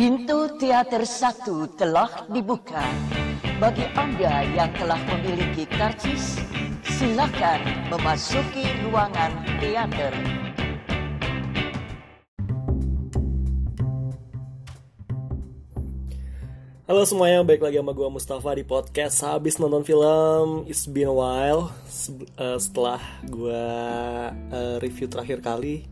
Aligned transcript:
Pintu 0.00 0.48
teater 0.56 1.04
satu 1.04 1.68
telah 1.76 2.24
dibuka. 2.32 2.80
Bagi 3.60 3.84
Anda 3.92 4.48
yang 4.48 4.72
telah 4.72 4.96
memiliki 4.96 5.68
karcis, 5.68 6.40
silakan 6.88 7.60
memasuki 7.92 8.64
ruangan 8.80 9.28
teater. 9.60 10.08
Halo 16.88 17.04
semuanya, 17.04 17.44
balik 17.44 17.60
lagi 17.60 17.76
sama 17.76 17.92
gue 17.92 18.08
Mustafa 18.08 18.56
di 18.56 18.64
podcast 18.64 19.20
Habis 19.20 19.60
nonton 19.60 19.84
film 19.84 20.64
It's 20.64 20.88
Been 20.88 21.12
a 21.12 21.14
While 21.14 21.76
uh, 22.40 22.56
Setelah 22.56 23.04
gue 23.28 23.64
uh, 24.48 24.74
review 24.80 25.12
terakhir 25.12 25.44
kali 25.44 25.84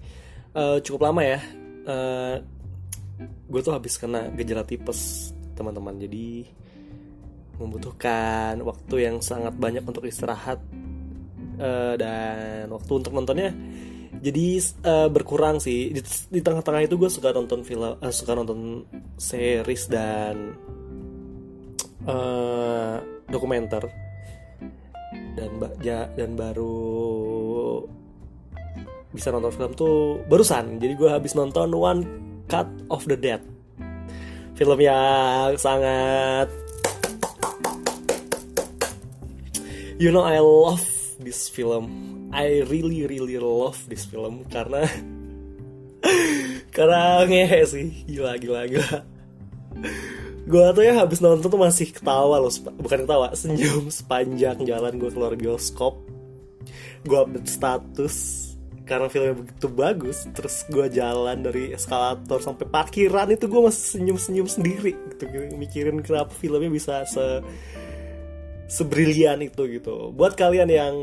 uh, 0.57 0.81
Cukup 0.81 1.13
lama 1.13 1.21
ya 1.21 1.39
uh, 1.85 2.58
Gue 3.49 3.61
tuh 3.61 3.75
habis 3.75 3.99
kena 3.99 4.31
gejala 4.35 4.63
tipes 4.63 5.33
teman-teman. 5.59 5.99
Jadi 5.99 6.47
membutuhkan 7.59 8.63
waktu 8.63 9.11
yang 9.11 9.19
sangat 9.19 9.59
banyak 9.59 9.83
untuk 9.83 10.07
istirahat 10.07 10.63
uh, 11.59 11.99
Dan 11.99 12.71
waktu 12.71 12.93
untuk 13.03 13.11
nontonnya 13.11 13.51
jadi 14.19 14.47
uh, 14.83 15.09
berkurang 15.11 15.63
sih. 15.63 15.95
Di, 15.95 16.41
tengah-tengah 16.43 16.83
itu 16.87 16.99
gue 16.99 17.11
suka 17.11 17.31
nonton 17.31 17.63
film 17.63 17.95
uh, 17.99 18.13
suka 18.13 18.35
nonton 18.35 18.83
series 19.15 19.87
dan 19.87 20.59
uh, 22.07 22.99
dokumenter. 23.31 23.87
Dan 25.39 25.63
ya, 25.79 26.11
dan 26.19 26.35
baru 26.35 27.87
bisa 29.15 29.31
nonton 29.31 29.55
film 29.55 29.73
tuh 29.79 30.23
barusan. 30.27 30.83
Jadi 30.83 30.95
gue 30.99 31.11
habis 31.11 31.39
nonton 31.39 31.71
One 31.79 32.03
Cut 32.49 32.69
of 32.89 33.05
the 33.05 33.15
Dead. 33.15 33.45
Film 34.57 34.81
yang 34.81 35.55
sangat 35.61 36.49
you 40.01 40.09
know 40.09 40.25
I 40.25 40.41
love 40.41 40.83
this 41.21 41.53
film. 41.53 41.87
I 42.33 42.65
really 42.67 43.05
really 43.05 43.37
love 43.37 43.77
this 43.87 44.09
film 44.09 44.49
karena 44.49 44.89
karena 46.75 47.29
ngehe 47.29 47.61
sih. 47.69 47.89
Gila 48.09 48.41
gila 48.41 48.65
gila. 48.65 49.05
Gue 50.49 50.65
tuh 50.73 50.81
ya 50.81 51.05
habis 51.05 51.21
nonton 51.21 51.45
tuh 51.53 51.61
masih 51.61 51.93
ketawa 51.93 52.41
loh 52.41 52.49
bukan 52.81 53.05
ketawa 53.05 53.37
senyum 53.37 53.93
sepanjang 53.93 54.65
jalan 54.65 54.97
gue 54.97 55.13
keluar 55.13 55.37
bioskop. 55.37 56.01
Gue 57.05 57.19
update 57.21 57.53
status 57.53 58.48
karena 58.89 59.13
filmnya 59.13 59.37
begitu 59.37 59.69
bagus 59.69 60.25
terus 60.33 60.65
gue 60.73 60.89
jalan 60.89 61.45
dari 61.45 61.77
eskalator 61.77 62.41
sampai 62.41 62.65
parkiran 62.65 63.29
itu 63.29 63.45
gue 63.45 63.61
masih 63.61 64.01
senyum 64.01 64.17
senyum 64.17 64.49
sendiri 64.49 64.97
gitu 65.13 65.29
mikirin 65.61 66.01
kenapa 66.01 66.33
filmnya 66.33 66.73
bisa 66.73 67.05
se 67.05 67.45
sebrilian 68.69 69.41
itu 69.41 69.65
gitu. 69.81 70.13
Buat 70.13 70.37
kalian 70.37 70.69
yang 70.69 70.95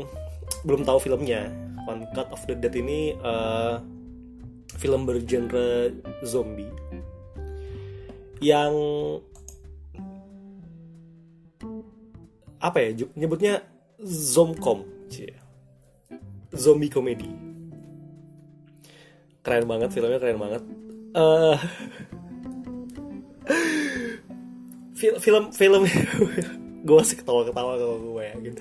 belum 0.62 0.86
tahu 0.86 1.02
filmnya 1.02 1.50
One 1.84 2.06
Cut 2.14 2.30
of 2.30 2.42
the 2.46 2.54
Dead 2.54 2.72
ini 2.78 3.14
uh, 3.18 3.82
film 4.78 5.04
bergenre 5.04 5.94
zombie 6.22 6.70
yang 8.38 8.72
apa 12.60 12.78
ya 12.82 12.90
nyebutnya 13.16 13.64
zomcom 14.02 14.84
zombie 16.52 16.92
komedi 16.92 17.45
keren 19.46 19.70
banget 19.70 19.94
filmnya 19.94 20.18
keren 20.18 20.42
banget 20.42 20.62
uh, 21.14 21.54
film 24.98 25.16
film 25.22 25.44
film 25.62 25.82
gue 26.86 27.00
sih 27.06 27.16
ketawa 27.18 27.46
ketawa 27.46 27.78
kalau 27.78 27.98
gue 28.02 28.22
ya 28.26 28.34
gitu 28.42 28.58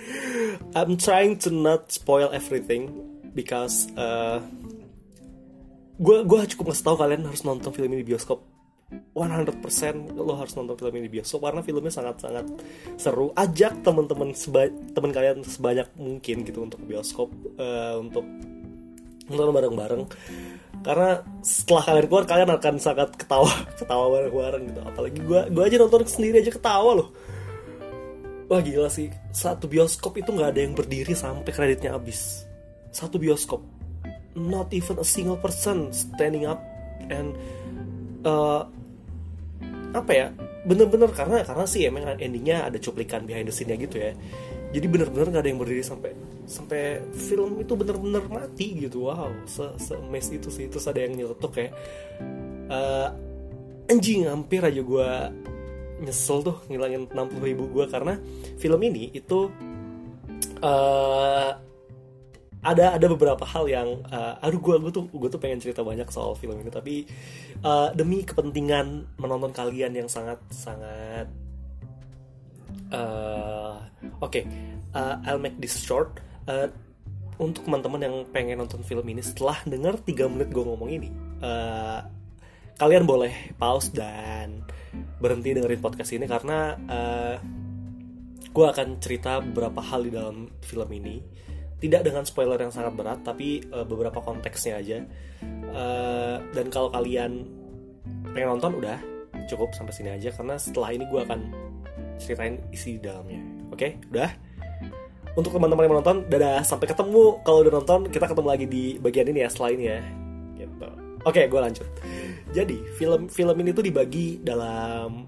I'm 0.78 0.94
trying 1.02 1.42
to 1.42 1.50
not 1.50 1.90
spoil 1.90 2.30
everything 2.30 2.94
because 3.34 3.90
uh, 3.98 4.46
gue 5.98 6.18
gue 6.22 6.40
cukup 6.54 6.70
ngasih 6.70 6.86
tahu 6.86 6.98
kalian 7.02 7.26
harus 7.26 7.42
nonton 7.42 7.74
film 7.74 7.90
ini 7.98 8.06
di 8.06 8.14
bioskop 8.14 8.46
100% 9.16 10.14
lo 10.14 10.38
harus 10.38 10.54
nonton 10.54 10.78
film 10.78 10.94
ini 11.02 11.10
bioskop 11.10 11.42
karena 11.42 11.66
filmnya 11.66 11.90
sangat-sangat 11.90 12.46
seru. 13.02 13.34
Ajak 13.34 13.82
teman-teman 13.82 14.30
teman 14.94 15.12
kalian 15.12 15.42
sebanyak 15.42 15.90
mungkin 15.98 16.46
gitu 16.46 16.62
untuk 16.62 16.84
bioskop 16.86 17.34
uh, 17.58 17.98
untuk 17.98 18.22
nonton 19.26 19.56
bareng-bareng. 19.56 20.04
Karena 20.86 21.18
setelah 21.42 21.82
kalian 21.82 22.06
keluar 22.06 22.26
kalian 22.30 22.50
akan 22.54 22.76
sangat 22.78 23.10
ketawa, 23.18 23.50
ketawa 23.82 24.06
bareng-bareng 24.14 24.64
gitu. 24.70 24.82
Apalagi 24.86 25.20
gue 25.26 25.40
gue 25.50 25.64
aja 25.66 25.78
nonton 25.82 26.06
sendiri 26.06 26.46
aja 26.46 26.54
ketawa 26.54 26.94
loh. 26.94 27.10
Wah 28.46 28.62
gila 28.62 28.94
sih, 28.94 29.10
satu 29.34 29.66
bioskop 29.66 30.22
itu 30.22 30.30
nggak 30.30 30.54
ada 30.54 30.62
yang 30.62 30.78
berdiri 30.78 31.18
sampai 31.18 31.50
kreditnya 31.50 31.98
habis. 31.98 32.46
Satu 32.94 33.18
bioskop, 33.18 33.66
not 34.38 34.70
even 34.70 35.02
a 35.02 35.08
single 35.08 35.42
person 35.42 35.90
standing 35.90 36.46
up 36.46 36.62
and 37.10 37.34
uh, 38.22 38.70
apa 39.98 40.12
ya 40.14 40.28
bener-bener 40.66 41.10
karena 41.14 41.42
karena 41.42 41.66
sih 41.66 41.88
emang 41.88 42.06
endingnya 42.22 42.68
ada 42.68 42.78
cuplikan 42.82 43.24
behind 43.24 43.48
the 43.48 43.54
scene-nya 43.54 43.78
gitu 43.80 44.02
ya 44.02 44.12
jadi 44.76 44.92
bener-bener 44.92 45.32
nggak 45.32 45.44
ada 45.48 45.50
yang 45.56 45.62
berdiri 45.64 45.84
sampai 45.88 46.12
sampai 46.44 47.00
film 47.16 47.64
itu 47.64 47.80
bener-bener 47.80 48.28
mati 48.28 48.76
gitu. 48.76 49.08
Wow 49.08 49.32
se 49.48 49.64
se 49.80 49.96
mes 50.12 50.28
itu 50.28 50.52
sih. 50.52 50.68
Terus 50.68 50.84
ada 50.92 51.00
yang 51.00 51.16
nyeletuk 51.16 51.56
kayak 51.56 51.72
uh, 52.68 53.16
anjing 53.88 54.28
hampir 54.28 54.60
aja 54.60 54.84
gue 54.84 55.10
nyesel 56.04 56.44
tuh 56.44 56.60
ngilangin 56.68 57.08
60 57.08 57.40
ribu 57.40 57.72
gue 57.72 57.88
karena 57.88 58.20
film 58.60 58.84
ini 58.84 59.16
itu 59.16 59.48
uh, 60.60 61.56
ada 62.66 62.98
ada 62.98 63.08
beberapa 63.08 63.48
hal 63.48 63.70
yang 63.72 64.04
uh, 64.12 64.44
aduh 64.44 64.60
gue 64.60 64.76
gue 64.82 64.92
tuh 64.92 65.08
gue 65.08 65.30
tuh 65.32 65.40
pengen 65.40 65.64
cerita 65.64 65.88
banyak 65.88 66.12
soal 66.12 66.36
film 66.36 66.60
ini. 66.60 66.68
Tapi 66.68 67.08
uh, 67.64 67.96
demi 67.96 68.28
kepentingan 68.28 69.16
menonton 69.24 69.56
kalian 69.56 69.96
yang 69.96 70.10
sangat 70.12 70.44
sangat 70.52 71.45
uh, 72.96 73.76
oke. 74.24 74.32
Okay, 74.32 74.44
uh, 74.96 75.20
I'll 75.28 75.42
make 75.42 75.60
this 75.60 75.76
short. 75.76 76.24
Uh, 76.48 76.72
untuk 77.36 77.68
teman-teman 77.68 78.00
yang 78.00 78.16
pengen 78.32 78.64
nonton 78.64 78.80
film 78.88 79.04
ini 79.12 79.20
setelah 79.20 79.60
dengar 79.68 80.00
3 80.00 80.32
menit 80.32 80.56
gue 80.56 80.64
ngomong 80.64 80.88
ini 80.88 81.12
uh, 81.44 82.00
kalian 82.80 83.04
boleh 83.04 83.56
pause 83.60 83.92
dan 83.92 84.64
berhenti 85.20 85.56
dengerin 85.56 85.84
podcast 85.84 86.12
ini 86.16 86.28
karena 86.28 86.76
uh, 86.88 87.36
gue 88.56 88.66
akan 88.72 89.04
cerita 89.04 89.44
beberapa 89.44 89.84
hal 89.84 90.08
di 90.08 90.12
dalam 90.16 90.48
film 90.64 90.88
ini. 90.96 91.20
Tidak 91.76 92.02
dengan 92.08 92.24
spoiler 92.24 92.56
yang 92.56 92.72
sangat 92.72 92.96
berat 92.96 93.20
tapi 93.24 93.60
uh, 93.68 93.84
beberapa 93.84 94.24
konteksnya 94.24 94.80
aja. 94.80 95.04
Uh, 95.76 96.40
dan 96.56 96.72
kalau 96.72 96.88
kalian 96.88 97.44
pengen 98.32 98.56
nonton 98.56 98.80
udah 98.80 99.00
cukup 99.52 99.76
sampai 99.76 99.92
sini 99.92 100.10
aja 100.16 100.32
karena 100.32 100.56
setelah 100.56 100.96
ini 100.96 101.04
gue 101.12 101.20
akan 101.20 101.42
ceritain 102.20 102.62
isi 102.72 102.98
di 102.98 103.02
dalamnya. 103.06 103.42
Oke? 103.72 103.78
Okay? 103.78 103.92
udah? 104.12 104.32
Untuk 105.36 105.52
teman-teman 105.52 105.84
yang 105.84 105.94
menonton 106.00 106.18
dadah. 106.32 106.64
Sampai 106.64 106.88
ketemu. 106.88 107.44
Kalau 107.44 107.60
udah 107.64 107.74
nonton 107.76 108.00
kita 108.08 108.26
ketemu 108.32 108.48
lagi 108.48 108.66
di 108.66 108.84
bagian 108.98 109.28
ini 109.32 109.40
ya 109.44 109.50
setelah 109.52 109.72
ini 109.76 109.86
ya. 109.92 110.00
Gitu. 110.56 110.90
Oke 111.26 111.42
okay, 111.42 111.46
gue 111.52 111.60
lanjut. 111.60 111.88
Jadi 112.56 112.78
film 112.96 113.28
film 113.28 113.56
ini 113.60 113.76
tuh 113.76 113.84
dibagi 113.84 114.40
dalam 114.40 115.28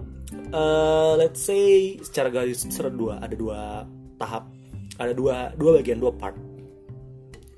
uh, 0.55 1.13
let's 1.19 1.43
say 1.43 1.99
secara 1.99 2.31
garis 2.31 2.63
besar 2.63 2.87
dua 2.87 3.19
ada 3.19 3.35
dua 3.35 3.83
tahap. 4.15 4.47
Ada 4.97 5.11
dua 5.13 5.51
dua 5.59 5.83
bagian 5.83 5.99
dua 5.99 6.15
part. 6.15 6.39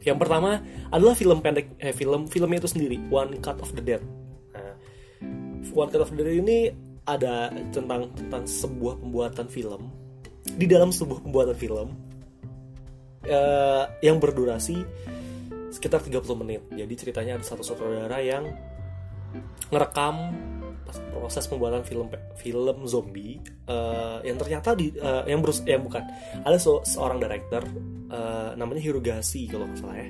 Yang 0.02 0.18
pertama 0.26 0.64
adalah 0.90 1.14
film 1.14 1.44
pendek 1.44 1.76
eh 1.78 1.94
film 1.94 2.26
filmnya 2.26 2.66
itu 2.66 2.72
sendiri 2.72 2.98
One 3.14 3.38
Cut 3.44 3.62
of 3.62 3.76
the 3.78 3.84
Dead. 3.84 4.02
Nah, 4.58 4.74
One 5.76 5.92
Cut 5.94 6.02
of 6.02 6.10
the 6.16 6.24
Dead 6.24 6.40
ini 6.40 6.89
ada 7.16 7.50
tentang 7.74 8.12
tentang 8.14 8.44
sebuah 8.46 9.02
pembuatan 9.02 9.48
film. 9.50 9.90
Di 10.50 10.66
dalam 10.66 10.90
sebuah 10.94 11.24
pembuatan 11.24 11.58
film 11.58 11.88
uh, 13.26 13.84
yang 14.02 14.18
berdurasi 14.18 14.82
sekitar 15.70 16.02
30 16.02 16.42
menit. 16.42 16.62
Jadi 16.74 16.94
ceritanya 16.98 17.38
ada 17.38 17.46
satu 17.46 17.62
saudara 17.62 18.18
yang 18.20 18.50
ngerekam 19.70 20.34
proses 21.14 21.46
pembuatan 21.46 21.86
film 21.86 22.10
film 22.42 22.78
zombie 22.90 23.38
uh, 23.70 24.18
yang 24.26 24.42
ternyata 24.42 24.74
di 24.74 24.90
uh, 24.98 25.22
yang 25.30 25.46
berus 25.46 25.62
yang 25.70 25.86
bukan. 25.86 26.02
Ada 26.42 26.58
so, 26.58 26.82
seorang 26.82 27.22
director 27.22 27.62
uh, 28.10 28.58
namanya 28.58 28.82
Hirogasi 28.82 29.46
kalau 29.46 29.70
nggak 29.70 29.78
salah 29.78 29.98
ya. 30.02 30.10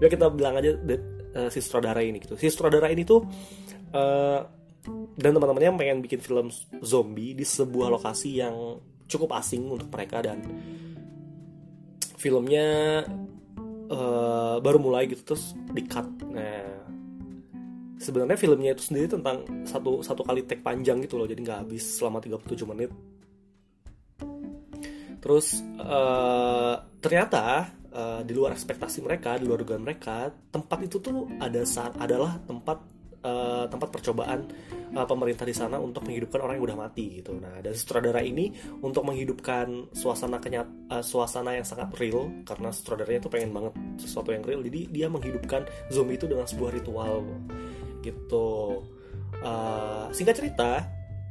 Ya 0.00 0.08
kita 0.08 0.32
bilang 0.32 0.56
aja 0.56 0.72
uh, 0.72 1.48
si 1.52 1.60
sutradara 1.60 2.00
ini 2.00 2.24
gitu. 2.24 2.40
Si 2.40 2.48
sutradara 2.48 2.88
ini 2.88 3.04
tuh 3.04 3.20
uh, 3.92 4.40
dan 5.14 5.30
teman-temannya 5.36 5.78
pengen 5.78 5.98
bikin 6.02 6.20
film 6.20 6.50
zombie 6.82 7.38
di 7.38 7.46
sebuah 7.46 7.92
lokasi 7.92 8.42
yang 8.42 8.80
cukup 9.06 9.38
asing 9.38 9.68
untuk 9.70 9.86
mereka 9.92 10.24
dan 10.24 10.42
filmnya 12.18 13.02
uh, 13.90 14.56
baru 14.58 14.78
mulai 14.78 15.06
gitu 15.06 15.34
terus 15.34 15.54
di 15.70 15.82
cut 15.86 16.06
nah 16.30 16.82
sebenarnya 18.02 18.34
filmnya 18.34 18.74
itu 18.74 18.90
sendiri 18.90 19.06
tentang 19.14 19.46
satu 19.62 20.02
satu 20.02 20.26
kali 20.26 20.42
take 20.42 20.66
panjang 20.66 20.98
gitu 21.06 21.14
loh 21.14 21.30
jadi 21.30 21.38
nggak 21.38 21.58
habis 21.62 21.86
selama 22.02 22.18
37 22.18 22.66
menit. 22.66 22.90
Terus 25.22 25.62
uh, 25.78 26.82
ternyata 26.98 27.70
uh, 27.94 28.20
di 28.26 28.34
luar 28.34 28.58
ekspektasi 28.58 29.06
mereka 29.06 29.38
di 29.38 29.46
luar 29.46 29.62
dugaan 29.62 29.86
mereka 29.86 30.34
tempat 30.50 30.82
itu 30.82 30.98
tuh 30.98 31.30
ada 31.38 31.62
saat 31.62 31.94
adalah 32.02 32.42
tempat 32.42 32.82
uh, 33.22 33.64
tempat 33.70 33.88
percobaan 33.88 34.46
uh, 34.94 35.06
pemerintah 35.06 35.46
di 35.46 35.54
sana 35.56 35.78
untuk 35.78 36.04
menghidupkan 36.06 36.42
orang 36.42 36.58
yang 36.58 36.66
udah 36.68 36.78
mati 36.78 37.22
gitu. 37.22 37.38
Nah, 37.38 37.62
dari 37.62 37.74
sutradara 37.74 38.20
ini 38.20 38.52
untuk 38.82 39.06
menghidupkan 39.06 39.94
suasana 39.94 40.38
kenyat 40.38 40.68
uh, 40.92 41.02
suasana 41.02 41.56
yang 41.56 41.66
sangat 41.66 41.90
real 41.98 42.28
karena 42.44 42.68
sutradaranya 42.70 43.20
itu 43.24 43.30
pengen 43.30 43.50
banget 43.54 43.74
sesuatu 44.02 44.30
yang 44.34 44.44
real. 44.44 44.60
Jadi 44.62 44.80
dia 44.90 45.06
menghidupkan 45.08 45.66
zombie 45.88 46.18
itu 46.18 46.26
dengan 46.28 46.46
sebuah 46.46 46.70
ritual 46.74 47.24
gitu. 48.02 48.82
Uh, 49.42 50.06
singkat 50.12 50.38
cerita, 50.38 50.86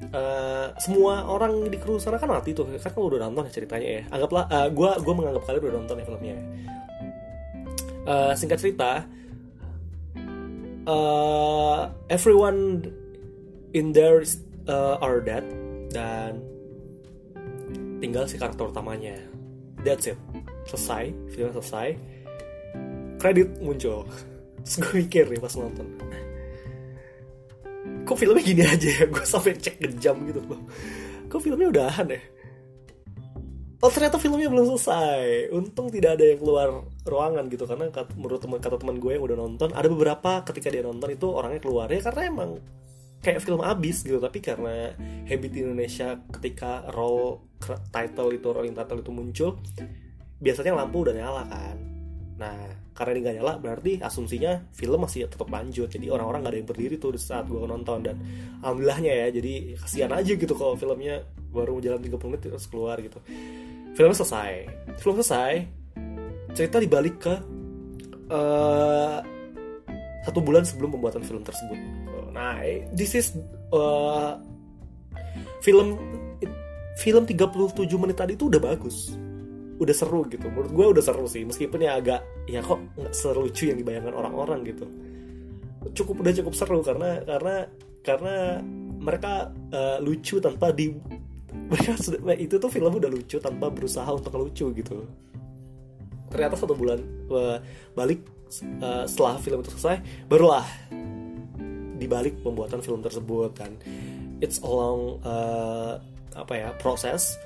Uh, 0.09 0.73
semua 0.81 1.29
orang 1.29 1.69
di 1.69 1.77
kru 1.77 2.01
sana 2.01 2.17
kan 2.17 2.25
mati 2.25 2.57
tuh 2.57 2.65
kan 2.65 2.89
kalau 2.89 3.13
udah 3.13 3.21
nonton 3.21 3.45
ya 3.45 3.53
ceritanya 3.53 3.85
ya 3.85 4.01
anggaplah 4.09 4.49
uh, 4.49 4.65
gue 4.73 4.91
gue 4.97 5.13
menganggap 5.13 5.45
kalian 5.45 5.61
udah 5.61 5.75
nonton 5.77 5.95
ya 6.01 6.05
filmnya 6.09 6.35
uh, 8.09 8.33
singkat 8.33 8.57
cerita 8.57 9.05
uh, 10.87 11.89
everyone 12.09 12.89
in 13.73 13.93
there 13.93 14.23
uh, 14.67 14.97
are 15.01 15.21
dead 15.21 15.45
dan 15.91 16.41
tinggal 18.01 18.25
si 18.25 18.37
karakter 18.37 18.69
utamanya. 18.69 19.17
That's 19.81 20.09
it. 20.09 20.17
Selesai 20.69 21.13
filmnya 21.33 21.53
selesai. 21.61 21.87
Kredit 23.17 23.49
muncul. 23.61 24.05
Terus 24.65 24.75
gue 24.77 24.93
mikir 25.05 25.25
nih 25.29 25.41
pas 25.41 25.53
nonton. 25.57 25.87
Kok 28.05 28.17
filmnya 28.17 28.41
gini 28.45 28.63
aja 28.65 28.89
ya? 29.01 29.03
Gue 29.13 29.25
sampai 29.25 29.57
cek 29.57 29.77
jam 29.97 30.17
gitu 30.25 30.41
loh. 30.45 30.61
Kok 31.29 31.41
filmnya 31.41 31.69
udahan 31.69 32.13
ya 32.13 32.21
oh 33.81 33.89
ternyata 33.89 34.21
filmnya 34.21 34.47
belum 34.47 34.65
selesai. 34.73 35.49
Untung 35.49 35.89
tidak 35.89 36.21
ada 36.21 36.25
yang 36.29 36.39
keluar 36.39 36.69
ruangan 37.01 37.49
gitu 37.49 37.65
karena 37.65 37.89
menurut 38.13 38.39
teman 38.39 38.61
kata 38.61 38.77
teman 38.77 39.01
gue 39.01 39.17
yang 39.17 39.25
udah 39.25 39.37
nonton 39.37 39.69
ada 39.73 39.89
beberapa 39.89 40.45
ketika 40.45 40.69
dia 40.69 40.85
nonton 40.85 41.09
itu 41.09 41.27
orangnya 41.27 41.61
keluar. 41.61 41.89
Ya 41.89 41.99
karena 42.05 42.29
emang 42.29 42.61
kayak 43.21 43.41
film 43.41 43.61
abis 43.61 44.01
gitu 44.05 44.17
tapi 44.17 44.41
karena 44.41 44.93
habit 45.29 45.53
Indonesia 45.53 46.17
ketika 46.29 46.89
roll 46.93 47.45
title 47.93 48.33
itu 48.33 48.47
rolling 48.49 48.73
title 48.73 48.97
itu 48.97 49.11
muncul 49.13 49.49
biasanya 50.41 50.77
lampu 50.77 51.01
udah 51.01 51.13
nyala 51.17 51.43
kan. 51.49 51.77
Nah 52.37 52.57
karena 52.91 53.17
ini 53.17 53.21
gak 53.25 53.35
nyala 53.41 53.53
berarti 53.57 53.91
asumsinya 53.97 54.61
film 54.77 55.01
masih 55.01 55.25
tetap 55.25 55.49
lanjut. 55.49 55.89
Jadi 55.89 56.05
orang-orang 56.13 56.45
gak 56.45 56.53
ada 56.53 56.59
yang 56.61 56.69
berdiri 56.69 56.95
tuh 57.01 57.17
saat 57.17 57.49
gue 57.49 57.57
nonton. 57.65 58.05
Dan 58.05 58.17
alhamdulillahnya 58.61 59.25
ya 59.25 59.27
jadi 59.33 59.53
kasihan 59.77 60.11
aja 60.13 60.33
gitu 60.37 60.53
kalau 60.53 60.77
filmnya 60.77 61.25
baru 61.49 61.81
jalan 61.83 62.01
30 62.01 62.29
menit 62.29 62.41
terus 62.47 62.65
keluar 62.71 62.97
gitu 63.03 63.19
filmnya 63.95 64.17
selesai. 64.17 64.51
Film 64.99 65.15
selesai 65.19 65.53
cerita 66.51 66.83
dibalik 66.83 67.15
ke 67.19 67.35
uh, 68.31 69.19
satu 70.21 70.39
bulan 70.43 70.63
sebelum 70.67 70.93
pembuatan 70.95 71.23
film 71.25 71.41
tersebut. 71.41 71.79
Nah 72.31 72.61
this 72.93 73.17
is 73.17 73.33
uh, 73.73 74.37
film 75.65 75.97
film 76.99 77.23
37 77.25 77.73
menit 77.97 78.17
tadi 78.19 78.37
itu 78.37 78.47
udah 78.51 78.61
bagus. 78.61 79.15
Udah 79.81 79.95
seru 79.97 80.21
gitu. 80.29 80.45
Menurut 80.45 80.71
gue 80.71 80.85
udah 80.99 81.03
seru 81.03 81.25
sih. 81.25 81.41
Meskipun 81.41 81.81
ya 81.81 81.97
agak 81.97 82.21
ya 82.45 82.61
kok 82.61 82.77
nggak 82.99 83.13
selucu 83.15 83.73
yang 83.73 83.81
dibayangkan 83.81 84.13
orang-orang 84.13 84.61
gitu. 84.67 84.85
Cukup 85.97 86.21
udah 86.21 86.33
cukup 86.37 86.53
seru 86.53 86.79
karena 86.85 87.25
karena 87.25 87.55
karena 88.05 88.61
mereka 89.01 89.49
uh, 89.73 89.97
lucu 89.97 90.37
tanpa 90.37 90.69
di 90.69 90.93
mereka 91.71 91.95
itu 92.35 92.59
tuh 92.59 92.67
film 92.67 92.91
udah 92.91 93.07
lucu 93.07 93.39
tanpa 93.39 93.71
berusaha 93.71 94.07
untuk 94.11 94.35
lucu 94.35 94.75
gitu. 94.75 95.07
Ternyata 96.27 96.59
satu 96.59 96.75
bulan 96.75 96.99
uh, 97.31 97.63
balik 97.95 98.27
uh, 98.83 99.07
setelah 99.07 99.39
film 99.39 99.63
itu 99.63 99.71
selesai 99.79 100.27
barulah 100.27 100.67
dibalik 101.95 102.35
pembuatan 102.43 102.83
film 102.83 102.99
tersebut 102.99 103.55
kan. 103.55 103.71
It's 104.43 104.59
a 104.59 104.67
long 104.67 105.23
uh, 105.23 106.03
apa 106.35 106.53
ya 106.59 106.69
proses 106.75 107.39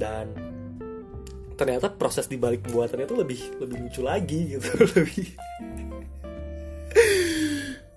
dan 0.00 0.32
ternyata 1.60 1.92
proses 1.92 2.24
di 2.24 2.40
balik 2.40 2.64
pembuatannya 2.64 3.04
itu 3.04 3.16
lebih 3.20 3.40
lebih 3.60 3.76
lucu 3.84 4.00
lagi 4.00 4.40
gitu. 4.56 4.68
Lebih 4.96 5.28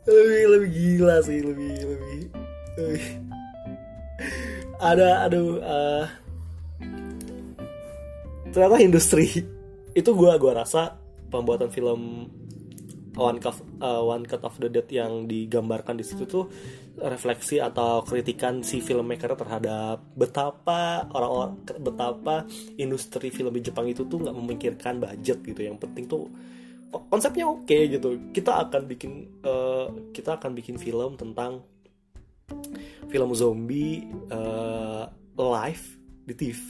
lebih 0.04 0.44
lebih 0.52 0.70
gila 0.76 1.18
sih 1.24 1.40
lebih 1.40 1.74
lebih, 1.80 2.22
lebih. 2.76 3.06
Ada 4.80 5.26
aduh 5.28 5.60
uh, 5.62 6.06
ternyata 8.54 8.78
industri. 8.82 9.30
Itu 9.94 10.18
gue 10.18 10.32
gua 10.42 10.66
rasa 10.66 10.98
pembuatan 11.30 11.70
film 11.70 12.30
One 13.14 13.38
Cut, 13.38 13.62
uh, 13.78 14.02
One 14.02 14.26
Cut 14.26 14.42
of 14.42 14.58
the 14.58 14.70
Dead 14.74 14.90
yang 14.90 15.30
digambarkan 15.30 16.02
di 16.02 16.06
situ 16.06 16.26
tuh 16.26 16.50
refleksi 16.98 17.62
atau 17.62 18.02
kritikan 18.06 18.66
si 18.66 18.82
filmmaker 18.82 19.38
terhadap 19.38 20.02
betapa 20.18 21.06
orang-orang 21.14 21.62
betapa 21.78 22.36
industri 22.78 23.30
film 23.30 23.54
di 23.54 23.62
Jepang 23.66 23.86
itu 23.86 24.06
tuh 24.10 24.18
nggak 24.22 24.34
memikirkan 24.34 24.98
budget 24.98 25.46
gitu. 25.46 25.62
Yang 25.62 25.78
penting 25.86 26.06
tuh 26.10 26.26
konsepnya 27.10 27.46
oke 27.46 27.70
okay, 27.70 27.86
gitu. 27.90 28.18
Kita 28.34 28.66
akan 28.66 28.82
bikin 28.90 29.42
uh, 29.46 29.94
kita 30.10 30.42
akan 30.42 30.58
bikin 30.58 30.82
film 30.82 31.14
tentang 31.14 31.62
film 33.14 33.30
zombie 33.38 34.10
uh, 34.34 35.06
live 35.38 35.86
di 36.26 36.34
TV 36.34 36.70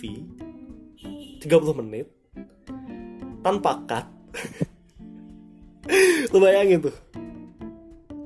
30 1.39 1.79
menit 1.79 2.11
tanpa 3.39 3.79
cut. 3.87 4.07
Lu 6.35 6.43
bayangin 6.43 6.83
tuh. 6.83 6.95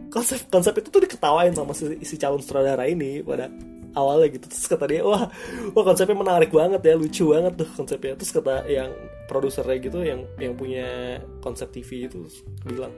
Konsep 0.10 0.50
konsep 0.50 0.74
itu 0.81 0.90
tuh 0.90 1.06
diketawain 1.06 1.54
sama 1.54 1.78
si, 1.78 2.02
si 2.02 2.18
calon 2.18 2.42
sutradara 2.42 2.90
ini 2.90 3.22
pada 3.22 3.54
awalnya 3.94 4.34
gitu. 4.34 4.50
Terus 4.50 4.66
kata 4.66 4.86
dia 4.90 5.06
wah 5.06 5.30
wah 5.78 5.84
konsepnya 5.86 6.18
menarik 6.18 6.50
banget 6.50 6.81
ya 6.81 6.98
lucu 6.98 7.38
banget 7.38 7.54
tuh 7.54 7.69
konsepnya. 7.69 8.18
Terus 8.18 8.34
kata 8.34 8.66
yang 8.66 8.90
produsernya 9.30 9.78
gitu 9.78 10.02
yang 10.02 10.25
yang 10.42 10.58
punya 10.58 11.22
konsep 11.46 11.69
TV 11.69 12.10
itu 12.10 12.25
bilang 12.66 12.94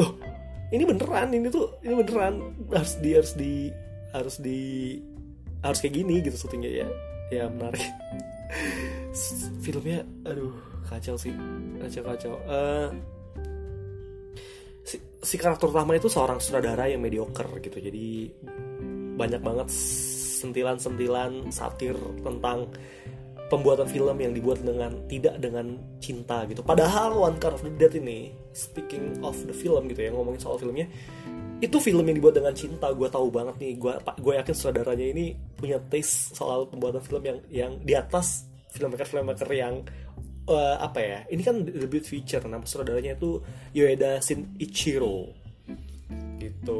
loh 0.00 0.16
ini 0.72 0.82
beneran 0.88 1.28
ini 1.36 1.48
tuh 1.52 1.76
ini 1.84 1.94
beneran 2.00 2.34
harus 2.72 2.96
di 2.98 3.10
harus 3.12 3.32
di 3.36 3.68
harus 4.14 4.38
di 4.38 4.94
harus 5.60 5.78
kayak 5.82 5.94
gini 5.98 6.22
gitu 6.22 6.36
syutingnya 6.38 6.86
ya. 6.86 6.88
Ya 7.34 7.44
menarik. 7.50 7.82
Filmnya 9.64 10.06
aduh 10.22 10.54
kacau 10.86 11.18
sih. 11.18 11.34
Kacau 11.82 12.02
kacau 12.06 12.32
uh, 12.46 12.88
si, 14.86 14.96
si 15.02 15.34
karakter 15.34 15.66
utama 15.66 15.98
itu 15.98 16.06
seorang 16.06 16.38
sutradara 16.38 16.86
yang 16.86 17.02
mediocre 17.02 17.50
gitu. 17.58 17.82
Jadi 17.82 18.30
banyak 19.18 19.42
banget 19.42 19.68
sentilan-sentilan 20.44 21.50
satir 21.50 21.96
tentang 22.22 22.70
pembuatan 23.48 23.88
film 23.88 24.16
yang 24.18 24.32
dibuat 24.32 24.60
dengan 24.60 25.04
tidak 25.08 25.36
dengan 25.40 25.76
cinta 26.00 26.44
gitu. 26.48 26.60
Padahal 26.64 27.16
One 27.16 27.36
Cut 27.40 27.56
of 27.56 27.62
the 27.64 27.72
Dead 27.74 27.92
ini 27.96 28.32
speaking 28.54 29.20
of 29.24 29.36
the 29.48 29.56
film 29.56 29.90
gitu 29.90 30.06
ya 30.06 30.10
ngomongin 30.14 30.40
soal 30.40 30.56
filmnya 30.60 30.86
itu 31.64 31.80
film 31.80 32.04
yang 32.04 32.16
dibuat 32.20 32.36
dengan 32.36 32.52
cinta 32.52 32.92
gue 32.92 33.08
tahu 33.08 33.32
banget 33.32 33.56
nih. 33.56 33.72
Gue 33.80 33.96
gue 33.96 34.32
yakin 34.36 34.54
sutradaranya 34.54 35.06
ini 35.16 35.32
punya 35.56 35.80
taste 35.80 36.36
soal 36.36 36.68
pembuatan 36.68 37.00
film 37.00 37.24
yang 37.24 37.38
yang 37.48 37.72
di 37.80 37.96
atas 37.96 38.44
filmmaker 38.68 39.08
filmmaker 39.08 39.48
yang 39.48 39.80
uh, 40.50 40.76
apa 40.82 41.00
ya 41.00 41.18
ini 41.32 41.40
kan 41.40 41.64
debut 41.64 42.04
feature 42.04 42.44
nama 42.44 42.68
saudaranya 42.68 43.16
itu 43.16 43.40
Yoeda 43.72 44.20
Shinichiro. 44.20 45.32
Gitu. 46.36 46.78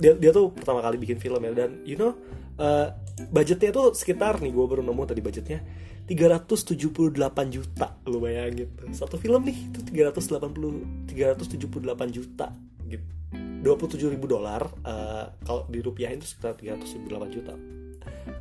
Dia 0.00 0.16
dia 0.16 0.30
tuh 0.32 0.56
pertama 0.56 0.80
kali 0.80 0.96
bikin 0.96 1.20
film 1.20 1.44
ya. 1.44 1.52
Dan 1.52 1.84
you 1.84 2.00
know 2.00 2.16
uh, 2.56 2.96
budgetnya 3.28 3.76
tuh 3.76 3.92
sekitar 3.92 4.40
nih 4.40 4.56
gue 4.56 4.64
baru 4.64 4.80
nemu 4.80 5.02
tadi 5.04 5.20
budgetnya 5.20 5.60
378 6.08 7.12
juta. 7.52 8.00
Lu 8.08 8.18
bayangin 8.24 8.72
satu 8.96 9.20
film 9.20 9.44
nih 9.44 9.58
itu 9.68 9.84
380 9.84 11.12
378 11.12 12.16
juta. 12.16 12.48
Gitu 12.88 13.21
27 13.62 14.12
ribu 14.18 14.26
dolar 14.26 14.66
uh, 14.82 15.30
kalau 15.46 15.62
dirupiahin 15.70 16.18
itu 16.18 16.34
sekitar 16.34 16.58
378 16.58 17.34
juta. 17.34 17.54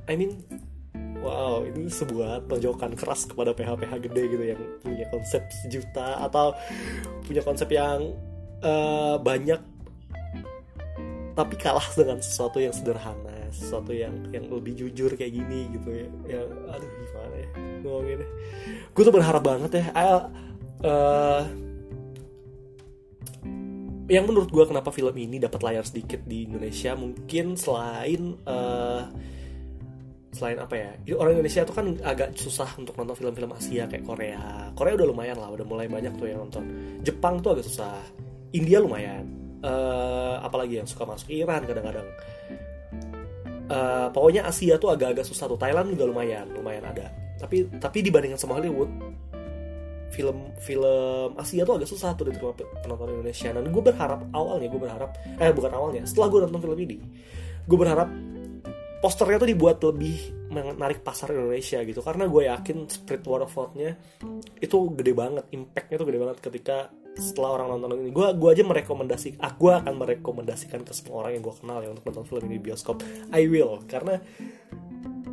I 0.09 0.17
mean 0.17 0.41
wow 1.21 1.61
ini 1.61 1.87
sebuah 1.87 2.49
tonjokan 2.49 2.97
keras 2.97 3.29
kepada 3.29 3.53
PH-PH 3.53 3.93
gede 4.01 4.23
gitu 4.33 4.43
yang 4.43 4.61
punya 4.81 5.05
konsep 5.13 5.45
sejuta 5.61 6.25
atau 6.25 6.57
punya 7.29 7.45
konsep 7.45 7.69
yang 7.69 8.17
uh, 8.65 9.21
banyak 9.21 9.61
tapi 11.37 11.55
kalah 11.55 11.85
dengan 11.93 12.19
sesuatu 12.19 12.57
yang 12.59 12.73
sederhana 12.73 13.31
sesuatu 13.51 13.91
yang 13.91 14.31
yang 14.31 14.47
lebih 14.47 14.73
jujur 14.79 15.11
kayak 15.19 15.35
gini 15.35 15.67
gitu 15.75 15.89
ya. 15.91 16.07
Yang 16.39 16.47
aduh 16.71 16.89
gimana 16.89 17.35
ya? 17.35 17.49
Ngomongin 17.83 18.19
gue 18.91 19.03
tuh 19.03 19.13
berharap 19.13 19.43
banget 19.43 19.71
ya 19.79 19.85
uh, 20.83 21.43
yang 24.09 24.25
menurut 24.25 24.49
gue 24.49 24.65
kenapa 24.65 24.89
film 24.89 25.13
ini 25.17 25.37
dapat 25.37 25.61
layar 25.61 25.85
sedikit 25.85 26.25
di 26.25 26.49
Indonesia 26.49 26.97
mungkin 26.97 27.53
selain 27.53 28.37
uh, 28.47 29.03
selain 30.31 30.57
apa 30.63 30.73
ya 30.79 30.89
orang 31.19 31.37
Indonesia 31.37 31.67
tuh 31.67 31.75
kan 31.75 31.87
agak 32.01 32.39
susah 32.39 32.71
untuk 32.79 32.95
nonton 32.95 33.19
film-film 33.19 33.51
Asia 33.51 33.85
kayak 33.85 34.07
Korea. 34.07 34.71
Korea 34.73 34.95
udah 34.95 35.07
lumayan 35.11 35.37
lah 35.37 35.51
udah 35.51 35.67
mulai 35.67 35.91
banyak 35.91 36.15
tuh 36.15 36.27
yang 36.31 36.47
nonton. 36.47 36.63
Jepang 37.03 37.43
tuh 37.43 37.59
agak 37.59 37.67
susah. 37.67 37.99
India 38.55 38.79
lumayan. 38.79 39.27
Uh, 39.61 40.41
apalagi 40.41 40.81
yang 40.81 40.87
suka 40.89 41.05
masuk 41.05 41.29
Iran 41.29 41.67
kadang-kadang. 41.67 42.07
Uh, 43.71 44.07
pokoknya 44.11 44.47
Asia 44.47 44.79
tuh 44.79 44.95
agak-agak 44.95 45.27
susah 45.27 45.51
tuh. 45.51 45.59
Thailand 45.59 45.91
juga 45.91 46.07
lumayan 46.07 46.47
lumayan 46.55 46.87
ada. 46.87 47.11
Tapi 47.35 47.67
tapi 47.77 47.99
dibandingkan 47.99 48.39
sama 48.39 48.55
Hollywood 48.55 48.89
film 50.11 50.51
film 50.59 51.33
Asia 51.39 51.63
tuh 51.63 51.79
agak 51.79 51.89
susah 51.89 52.13
tuh 52.13 52.27
diterima 52.27 52.53
penonton 52.55 53.15
Indonesia. 53.15 53.49
Dan 53.55 53.71
gue 53.71 53.83
berharap 53.83 54.19
awalnya 54.35 54.67
gue 54.67 54.81
berharap 54.81 55.09
eh 55.39 55.51
bukan 55.55 55.71
awalnya 55.71 56.03
setelah 56.03 56.27
gue 56.27 56.39
nonton 56.47 56.61
film 56.61 56.77
ini 56.77 56.97
gue 57.61 57.77
berharap 57.77 58.09
posternya 59.01 59.41
tuh 59.41 59.49
dibuat 59.49 59.81
lebih 59.81 60.17
menarik 60.53 61.01
pasar 61.01 61.33
Indonesia 61.33 61.81
gitu. 61.81 62.05
Karena 62.05 62.29
gue 62.29 62.45
yakin 62.45 62.85
Spirit 62.85 63.25
War 63.25 63.47
of 63.47 63.55
nya 63.73 63.97
itu 64.61 64.77
gede 64.93 65.13
banget 65.17 65.45
impactnya 65.49 65.95
tuh 65.97 66.07
gede 66.07 66.19
banget 66.21 66.37
ketika 66.37 66.77
setelah 67.17 67.57
orang 67.59 67.75
nonton 67.75 67.97
ini. 68.05 68.13
Gue 68.13 68.29
gue 68.37 68.49
aja 68.53 68.63
merekomendasi 68.63 69.41
aku 69.41 69.73
ah, 69.73 69.81
akan 69.81 69.97
merekomendasikan 69.97 70.85
ke 70.85 70.93
semua 70.93 71.25
orang 71.25 71.39
yang 71.39 71.43
gue 71.43 71.55
kenal 71.57 71.79
ya 71.81 71.89
untuk 71.91 72.05
nonton 72.13 72.25
film 72.29 72.43
ini 72.51 72.61
bioskop. 72.61 73.01
I 73.33 73.49
will 73.49 73.81
karena 73.89 74.21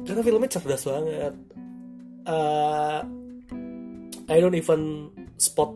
karena 0.08 0.20
filmnya 0.24 0.50
cerdas 0.50 0.82
banget. 0.88 1.34
Uh, 2.28 3.00
I 4.28 4.36
don't 4.44 4.54
even 4.54 5.08
spot 5.40 5.72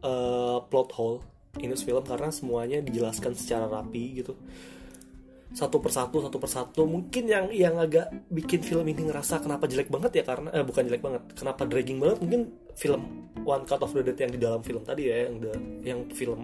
uh, 0.00 0.64
plot 0.64 0.90
hole 0.96 1.20
in 1.60 1.68
this 1.68 1.84
film 1.84 2.00
karena 2.00 2.32
semuanya 2.32 2.80
dijelaskan 2.80 3.36
secara 3.36 3.68
rapi 3.68 4.24
gitu. 4.24 4.32
Satu 5.52 5.82
persatu 5.82 6.24
satu 6.24 6.38
persatu. 6.40 6.88
Mungkin 6.88 7.28
yang 7.28 7.46
yang 7.52 7.76
agak 7.76 8.08
bikin 8.32 8.64
film 8.64 8.86
ini 8.88 9.12
ngerasa 9.12 9.44
kenapa 9.44 9.68
jelek 9.68 9.92
banget 9.92 10.22
ya 10.22 10.24
karena 10.24 10.48
eh, 10.56 10.64
bukan 10.64 10.82
jelek 10.88 11.02
banget. 11.04 11.22
Kenapa 11.36 11.62
dragging 11.68 11.98
banget? 12.00 12.18
Mungkin 12.24 12.40
film 12.78 13.02
One 13.44 13.66
Cut 13.68 13.82
of 13.84 13.92
the 13.92 14.00
Dead 14.08 14.16
yang 14.16 14.32
di 14.32 14.40
dalam 14.40 14.62
film 14.64 14.80
tadi 14.86 15.10
ya 15.10 15.26
yang 15.28 15.34
the, 15.42 15.52
yang 15.84 16.00
film 16.14 16.40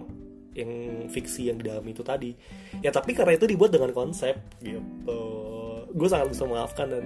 yang 0.57 0.71
fiksi 1.09 1.49
yang 1.49 1.57
di 1.57 1.65
dalam 1.65 1.85
itu 1.87 2.05
tadi. 2.05 2.35
Ya 2.83 2.93
tapi 2.93 3.17
karena 3.17 3.33
itu 3.33 3.49
dibuat 3.49 3.73
dengan 3.73 3.89
konsep 3.95 4.37
gitu. 4.61 4.83
Gue 5.97 6.07
sangat 6.11 6.29
bisa 6.35 6.43
memaafkan 6.45 6.87
dan 6.91 7.03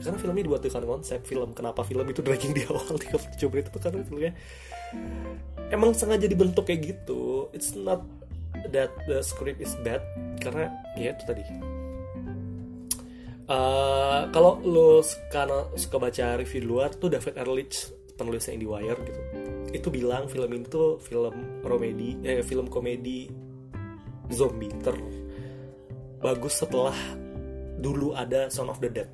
karena 0.00 0.16
film 0.16 0.34
ini 0.36 0.44
dibuat 0.48 0.64
dengan 0.64 0.98
konsep 0.98 1.20
film 1.28 1.52
kenapa 1.52 1.84
film 1.84 2.08
itu 2.08 2.20
dragging 2.24 2.56
di 2.56 2.64
awal 2.66 2.96
37 3.38 3.52
menit 3.52 3.68
itu 3.68 3.78
karena 3.78 4.00
filmnya. 4.04 4.32
Emang 5.70 5.94
sengaja 5.94 6.26
dibentuk 6.26 6.66
kayak 6.66 6.80
gitu 6.96 7.52
it's 7.54 7.76
not 7.78 8.02
that 8.74 8.90
the 9.06 9.22
script 9.22 9.62
is 9.62 9.76
bad 9.84 10.02
karena 10.40 10.72
ya 10.96 11.14
itu 11.14 11.24
tadi. 11.28 11.44
Uh, 13.50 14.30
kalau 14.30 14.62
lo 14.62 15.02
karena 15.30 15.66
suka 15.74 15.98
baca 15.98 16.38
review 16.38 16.70
luar 16.70 16.94
tuh 16.94 17.10
David 17.10 17.34
Ehrlich 17.34 17.90
penulisnya 18.14 18.60
Wire 18.62 19.00
gitu 19.00 19.20
itu 19.72 19.88
bilang 19.88 20.28
film 20.28 20.50
itu 20.52 21.00
film 21.00 21.34
komedi 21.64 22.20
eh 22.20 22.44
film 22.44 22.68
komedi 22.68 23.32
zombie 24.28 24.70
ter 24.84 24.92
bagus 26.20 26.60
setelah 26.60 26.94
dulu 27.80 28.12
ada 28.12 28.52
Son 28.52 28.68
of 28.68 28.76
the 28.78 28.92
Dead 28.92 29.08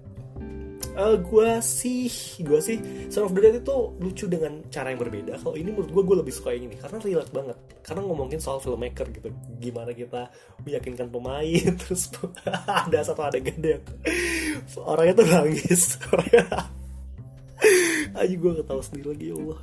uh, 0.96 1.14
eh, 1.14 1.16
gue 1.20 1.50
sih 1.60 2.08
gue 2.40 2.60
sih 2.60 2.78
Son 3.12 3.28
of 3.28 3.32
the 3.36 3.40
Dead 3.44 3.60
itu 3.60 3.76
lucu 4.00 4.24
dengan 4.26 4.64
cara 4.72 4.90
yang 4.90 5.00
berbeda. 5.00 5.36
Kalau 5.38 5.54
ini 5.54 5.70
menurut 5.70 5.92
gue 5.92 6.02
gue 6.02 6.16
lebih 6.24 6.32
suka 6.34 6.56
yang 6.56 6.72
ini 6.72 6.76
karena 6.80 6.98
relate 6.98 7.32
banget. 7.32 7.56
Karena 7.84 8.00
ngomongin 8.02 8.40
soal 8.40 8.58
filmmaker 8.58 9.06
gitu. 9.12 9.28
Gimana 9.60 9.92
kita 9.92 10.32
meyakinkan 10.64 11.12
pemain 11.12 11.72
terus 11.84 12.10
ada 12.66 12.98
satu 13.04 13.22
adegan 13.28 13.60
yang 13.60 13.82
orangnya 14.80 15.14
tuh 15.20 15.28
nangis. 15.28 15.82
Orangnya 16.10 16.72
aja 18.16 18.34
gue 18.36 18.52
ketawa 18.60 18.82
sendiri 18.84 19.06
lagi 19.16 19.26
ya 19.32 19.34
Allah 19.36 19.60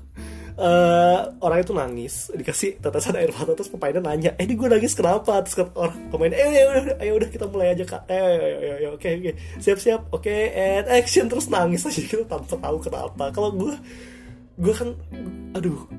uh, 0.57 1.19
orang 1.41 1.60
itu 1.62 1.74
nangis 1.74 2.13
dikasih 2.33 2.77
tetesan 2.77 3.17
air 3.17 3.31
mata 3.33 3.53
terus 3.57 3.69
pemainnya 3.69 4.01
nanya 4.01 4.31
eh 4.38 4.45
ini 4.45 4.53
gue 4.53 4.67
nangis 4.69 4.93
kenapa? 4.93 5.41
Terus 5.45 5.55
kata 5.63 5.72
orang 5.74 5.98
pemain 6.10 6.33
eh 6.33 6.45
udah 6.45 6.83
ayo 7.01 7.12
udah 7.17 7.29
kita 7.29 7.45
mulai 7.50 7.74
aja 7.74 7.83
kak. 7.86 8.03
Eh 8.10 8.19
ayo 8.19 8.41
ayo 8.41 8.74
ayo 8.77 8.89
oke 8.98 9.07
oke. 9.07 9.31
Siap 9.62 9.77
siap 9.81 10.01
oke 10.13 10.24
okay, 10.24 10.53
and 10.53 10.88
action. 10.89 11.25
Terus 11.29 11.50
nangis 11.50 11.86
aja 11.86 12.01
gitu 12.01 12.24
tanpa 12.25 12.55
tahu 12.57 12.77
kenapa. 12.81 13.24
Kalau 13.33 13.50
gue 13.53 13.74
gue 14.53 14.74
kan 14.74 14.89
aduh 15.57 15.89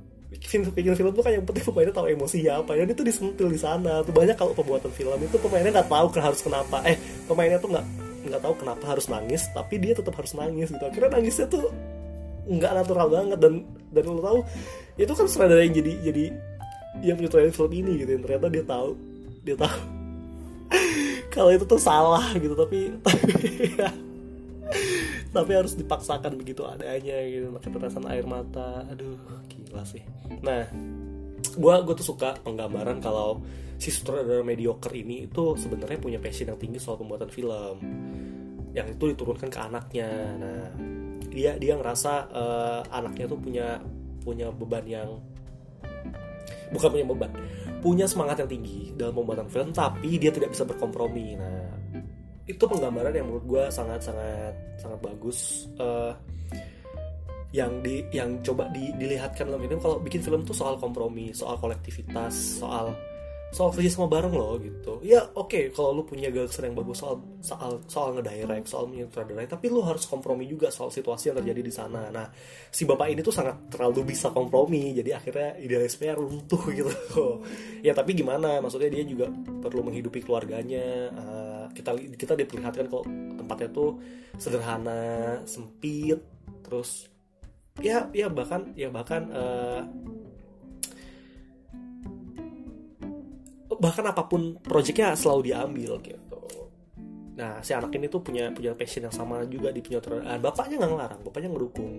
film 0.44 0.68
bikin 0.76 0.92
film 0.92 1.10
tuh 1.16 1.24
kan 1.24 1.32
yang 1.32 1.46
penting 1.48 1.64
pemainnya 1.64 1.94
tahu 1.96 2.06
emosi 2.12 2.38
ya 2.44 2.60
apa. 2.62 2.78
Dan 2.78 2.90
itu 2.90 3.02
disentil 3.02 3.48
di 3.50 3.58
sana. 3.58 4.04
Tuh 4.06 4.14
banyak 4.14 4.36
kalau 4.38 4.54
pembuatan 4.54 4.92
film 4.94 5.18
itu 5.18 5.36
pemainnya 5.40 5.82
nggak 5.82 5.88
tahu 5.90 6.06
harus 6.20 6.40
kenapa. 6.44 6.84
Eh 6.86 6.96
pemainnya 7.26 7.58
tuh 7.58 7.72
nggak 7.74 7.86
nggak 8.24 8.40
tahu 8.40 8.54
kenapa 8.56 8.84
harus 8.88 9.06
nangis 9.12 9.44
tapi 9.52 9.76
dia 9.76 9.92
tetap 9.92 10.14
harus 10.14 10.32
nangis 10.32 10.70
gitu. 10.70 10.84
Akhirnya 10.84 11.10
nangisnya 11.20 11.46
tuh 11.50 11.68
nggak 12.44 12.72
natural 12.76 13.08
banget 13.08 13.38
dan 13.40 13.54
dan 13.94 14.02
lo 14.10 14.20
tahu 14.20 14.38
itu 14.98 15.12
kan 15.14 15.26
sutradara 15.30 15.62
yang 15.62 15.74
jadi 15.74 15.92
jadi 16.10 16.24
yang 17.02 17.16
menyutradarai 17.18 17.54
film 17.54 17.72
ini 17.74 18.02
gitu 18.02 18.10
ternyata 18.18 18.46
dia 18.50 18.64
tahu 18.66 18.90
dia 19.46 19.56
tahu 19.58 19.78
kalau 21.34 21.50
itu 21.50 21.64
tuh 21.66 21.80
salah 21.80 22.24
gitu 22.38 22.54
tapi 22.54 22.94
tapi, 23.02 23.30
tapi 25.34 25.50
harus 25.50 25.74
dipaksakan 25.74 26.38
begitu 26.38 26.62
adanya 26.62 27.18
gitu 27.26 27.50
pakai 27.58 27.70
tetesan 27.74 28.06
air 28.06 28.24
mata. 28.24 28.86
Aduh 28.86 29.18
gila 29.50 29.82
sih. 29.82 30.00
Nah 30.46 30.70
gue 31.54 31.74
gue 31.82 31.94
tuh 31.98 32.06
suka 32.14 32.38
penggambaran 32.40 33.02
kalau 33.02 33.42
si 33.76 33.90
sutradara 33.90 34.46
mediocre 34.46 34.94
ini 34.94 35.26
itu 35.26 35.58
sebenarnya 35.58 35.98
punya 35.98 36.18
passion 36.22 36.54
yang 36.54 36.60
tinggi 36.62 36.78
soal 36.78 37.02
pembuatan 37.02 37.28
film. 37.28 37.76
Yang 38.74 38.94
itu 38.94 39.04
diturunkan 39.18 39.50
ke 39.50 39.58
anaknya. 39.58 40.10
Nah 40.38 40.64
dia 41.34 41.58
dia 41.58 41.74
ngerasa 41.74 42.12
uh, 42.30 42.80
anaknya 42.94 43.26
tuh 43.26 43.38
punya 43.42 43.82
punya 44.22 44.48
beban 44.54 44.86
yang 44.86 45.18
bukan 46.70 46.88
punya 46.94 47.06
beban 47.06 47.30
punya 47.82 48.06
semangat 48.08 48.40
yang 48.40 48.50
tinggi 48.50 48.94
dalam 48.94 49.12
pembuatan 49.12 49.50
film 49.50 49.68
tapi 49.74 50.16
dia 50.16 50.32
tidak 50.32 50.54
bisa 50.54 50.64
berkompromi. 50.64 51.36
Nah 51.36 51.68
itu 52.44 52.60
penggambaran 52.64 53.12
yang 53.12 53.26
menurut 53.28 53.44
gue 53.44 53.64
sangat 53.72 54.04
sangat 54.04 54.54
sangat 54.76 55.00
bagus 55.00 55.68
uh, 55.80 56.12
yang 57.54 57.80
di 57.80 58.04
yang 58.12 58.42
coba 58.44 58.68
di, 58.68 58.92
dilihatkan 59.00 59.48
dalam 59.48 59.62
ini 59.64 59.78
kalau 59.80 59.96
bikin 60.02 60.20
film 60.20 60.44
tuh 60.44 60.52
soal 60.52 60.76
kompromi 60.76 61.32
soal 61.32 61.56
kolektivitas 61.56 62.60
soal 62.60 62.92
soal 63.54 63.70
kerja 63.70 63.86
sama 63.94 64.10
bareng 64.10 64.34
loh 64.34 64.58
gitu. 64.58 64.98
Ya 65.06 65.22
oke 65.38 65.46
okay, 65.46 65.64
kalau 65.70 65.94
lu 65.94 66.02
punya 66.02 66.26
gagasan 66.26 66.74
yang 66.74 66.76
bagus 66.82 66.98
soal 66.98 67.22
soal 67.38 67.78
soal 67.86 68.18
ngedirect 68.18 68.66
soal 68.66 68.90
menyutradarai 68.90 69.46
tapi 69.46 69.70
lu 69.70 69.78
harus 69.86 70.10
kompromi 70.10 70.50
juga 70.50 70.74
soal 70.74 70.90
situasi 70.90 71.30
yang 71.30 71.38
terjadi 71.38 71.62
di 71.62 71.70
sana. 71.70 72.10
Nah 72.10 72.26
si 72.74 72.82
bapak 72.82 73.14
ini 73.14 73.22
tuh 73.22 73.30
sangat 73.30 73.70
terlalu 73.70 74.10
bisa 74.10 74.34
kompromi 74.34 74.90
jadi 74.98 75.22
akhirnya 75.22 75.54
idealisme 75.62 76.10
runtuh 76.10 76.62
gitu. 76.74 76.90
Ya 77.86 77.94
tapi 77.94 78.18
gimana? 78.18 78.58
Maksudnya 78.58 78.90
dia 78.90 79.06
juga 79.06 79.30
perlu 79.62 79.86
menghidupi 79.86 80.26
keluarganya. 80.26 81.14
Uh, 81.14 81.64
kita 81.70 81.94
kita 82.18 82.34
diperlihatkan 82.34 82.90
kok 82.90 83.06
tempatnya 83.38 83.68
tuh 83.70 84.02
sederhana 84.34 85.38
sempit 85.46 86.18
terus 86.64 87.06
ya 87.78 88.08
ya 88.14 88.30
bahkan 88.30 88.72
ya 88.78 88.88
bahkan 88.90 89.30
uh, 89.34 89.82
bahkan 93.84 94.08
apa 94.08 94.24
pun 94.24 94.56
proyeknya 94.64 95.12
selalu 95.12 95.52
diambil 95.52 96.00
gitu. 96.00 96.40
Nah 97.36 97.60
si 97.60 97.76
anak 97.76 97.92
ini 97.92 98.08
tuh 98.08 98.24
punya 98.24 98.48
punya 98.48 98.72
passion 98.72 99.04
yang 99.04 99.12
sama 99.12 99.44
juga 99.44 99.68
di 99.68 99.84
penyutradaraan 99.84 100.40
bapaknya 100.40 100.80
nggak 100.80 100.90
ngelarang 100.96 101.20
bapaknya 101.20 101.48
ngedukung. 101.52 101.92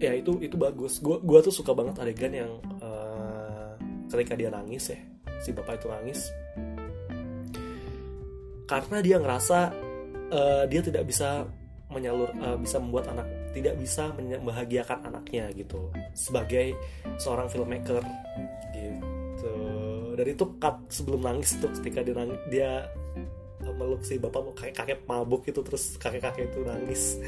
Ya 0.00 0.16
itu 0.16 0.40
itu 0.40 0.56
bagus. 0.56 1.04
Gua 1.04 1.20
gua 1.20 1.44
tuh 1.44 1.52
suka 1.52 1.76
banget 1.76 2.00
adegan 2.00 2.32
yang 2.32 2.52
uh, 2.80 3.76
ketika 4.08 4.40
dia 4.40 4.48
nangis 4.48 4.96
ya 4.96 4.98
si 5.44 5.52
bapak 5.52 5.84
itu 5.84 5.86
nangis. 5.92 6.20
Karena 8.64 8.98
dia 9.04 9.16
ngerasa 9.20 9.58
uh, 10.32 10.64
dia 10.64 10.80
tidak 10.80 11.04
bisa 11.04 11.44
menyalur 11.92 12.32
uh, 12.40 12.56
bisa 12.56 12.80
membuat 12.80 13.12
anak 13.12 13.28
tidak 13.52 13.76
bisa 13.76 14.08
membahagiakan 14.16 15.12
anaknya 15.12 15.52
gitu. 15.52 15.92
Sebagai 16.16 16.72
seorang 17.20 17.52
filmmaker 17.52 18.00
dan 20.22 20.38
itu 20.38 20.46
cut 20.62 20.86
sebelum 20.86 21.26
nangis 21.26 21.58
tuh 21.58 21.66
ketika 21.82 22.06
dia 22.06 22.14
nangis, 22.14 22.38
dia 22.46 22.86
meluk 23.74 24.06
si 24.06 24.22
bapak 24.22 24.54
kakek 24.54 24.74
kakek 24.78 24.98
mabuk 25.10 25.42
itu 25.50 25.58
terus 25.66 25.98
kakek 25.98 26.22
kakek 26.22 26.54
itu 26.54 26.62
nangis. 26.62 27.18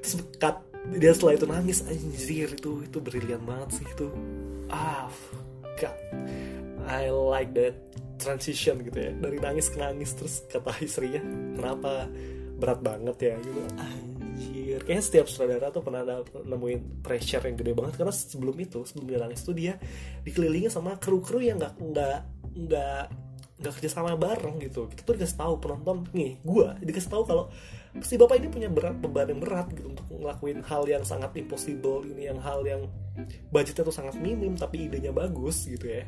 Terus 0.00 0.24
cut 0.40 0.56
dia 0.96 1.12
setelah 1.12 1.36
itu 1.36 1.44
nangis 1.44 1.84
anjir 1.84 2.48
itu 2.48 2.80
itu 2.80 2.96
brilian 2.96 3.44
banget 3.44 3.76
sih 3.76 3.84
itu. 3.84 4.08
Ah 4.72 5.12
god 5.76 5.92
I 6.88 7.12
like 7.12 7.52
that 7.60 7.76
transition 8.16 8.80
gitu 8.88 8.96
ya. 9.04 9.12
Dari 9.20 9.36
nangis 9.36 9.68
ke 9.68 9.76
nangis 9.76 10.16
terus 10.16 10.48
kata 10.48 10.80
istrinya 10.80 11.20
kenapa? 11.60 12.08
Berat 12.56 12.80
banget 12.80 13.16
ya 13.20 13.34
gitu. 13.44 13.60
Anjir 13.76 14.03
anjir. 14.34 14.82
Kayaknya 14.82 15.04
setiap 15.06 15.26
sutradara 15.30 15.70
tuh 15.70 15.82
pernah 15.86 16.02
ada, 16.02 16.26
nemuin 16.26 17.00
pressure 17.00 17.46
yang 17.46 17.56
gede 17.56 17.72
banget 17.72 17.94
karena 18.02 18.14
sebelum 18.14 18.56
itu 18.58 18.82
sebelum 18.82 19.06
dia 19.06 19.18
nangis 19.22 19.40
tuh 19.46 19.54
dia 19.54 19.78
dikelilingi 20.26 20.68
sama 20.68 20.98
kru-kru 20.98 21.38
yang 21.38 21.62
nggak 21.62 21.74
nggak 21.78 22.18
nggak 22.54 23.02
nggak 23.54 23.72
kerja 23.78 23.90
sama 23.90 24.18
bareng 24.18 24.58
gitu. 24.58 24.90
Kita 24.90 25.06
tuh 25.06 25.14
dikasih 25.14 25.38
tahu 25.38 25.54
penonton 25.62 25.96
nih 26.10 26.42
gue 26.42 26.66
dikasih 26.82 27.10
tahu 27.10 27.22
kalau 27.22 27.44
si 28.02 28.18
bapak 28.18 28.42
ini 28.42 28.50
punya 28.50 28.66
berat 28.66 28.98
beban 28.98 29.30
yang 29.30 29.38
berat 29.38 29.70
gitu 29.70 29.94
untuk 29.94 30.06
ngelakuin 30.10 30.66
hal 30.66 30.82
yang 30.90 31.06
sangat 31.06 31.30
impossible 31.38 32.02
ini 32.02 32.26
yang 32.26 32.42
hal 32.42 32.66
yang 32.66 32.90
budgetnya 33.54 33.86
tuh 33.86 33.94
sangat 33.94 34.18
minim 34.18 34.58
tapi 34.58 34.90
idenya 34.90 35.14
bagus 35.14 35.70
gitu 35.70 35.86
ya 35.86 36.02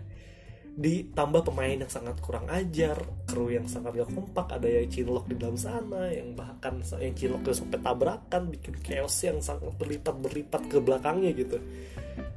ditambah 0.76 1.40
pemain 1.48 1.72
yang 1.72 1.88
sangat 1.88 2.20
kurang 2.20 2.52
ajar, 2.52 3.00
kru 3.24 3.48
yang 3.48 3.64
sangat 3.64 3.96
gak 3.96 4.12
kompak, 4.12 4.60
ada 4.60 4.68
yang 4.68 4.84
cinlok 4.92 5.24
di 5.24 5.40
dalam 5.40 5.56
sana, 5.56 6.12
yang 6.12 6.36
bahkan 6.36 6.84
yang 7.00 7.16
cinlok 7.16 7.48
itu 7.48 7.64
sampai 7.64 7.80
tabrakan, 7.80 8.52
bikin 8.52 8.76
chaos 8.84 9.16
yang 9.24 9.40
sangat 9.40 9.72
berlipat-berlipat 9.80 10.68
ke 10.68 10.76
belakangnya 10.76 11.32
gitu. 11.32 11.56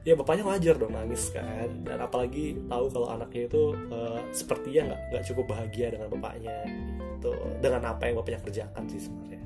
Ya 0.07 0.15
bapaknya 0.15 0.47
wajar 0.47 0.79
dong 0.79 0.95
nangis 0.95 1.27
kan, 1.35 1.67
dan 1.83 1.99
apalagi 1.99 2.55
tahu 2.71 2.87
kalau 2.87 3.11
anaknya 3.11 3.51
itu 3.51 3.75
uh, 3.91 4.23
sepertinya 4.31 4.95
nggak 4.95 5.01
nggak 5.11 5.23
cukup 5.27 5.45
bahagia 5.51 5.87
dengan 5.91 6.07
bapaknya, 6.07 6.57
gitu. 7.19 7.31
dengan 7.59 7.81
apa 7.91 8.07
yang 8.07 8.15
bapaknya 8.23 8.39
kerjakan 8.47 8.83
sih 8.87 9.03
sebenarnya. 9.03 9.43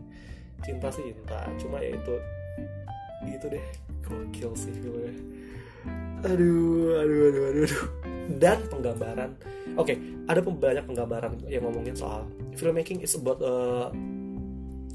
Cinta 0.61 0.87
sih 0.93 1.03
cinta, 1.09 1.49
cuma 1.57 1.81
ya 1.81 1.97
itu 1.97 2.15
gitu 3.25 3.45
deh, 3.49 3.65
gokil 4.05 4.53
sih 4.53 4.73
filmnya. 4.77 5.17
Aduh, 6.23 7.03
aduh, 7.03 7.21
aduh, 7.27 7.43
aduh, 7.51 7.63
aduh 7.67 8.03
dan 8.39 8.59
penggambaran. 8.71 9.35
Oke, 9.75 9.95
okay, 9.95 9.97
ada 10.29 10.39
banyak 10.39 10.85
penggambaran 10.85 11.33
yang 11.49 11.65
ngomongin 11.65 11.97
soal 11.97 12.29
filmmaking 12.55 13.01
is 13.01 13.17
about 13.17 13.41
uh, 13.41 13.89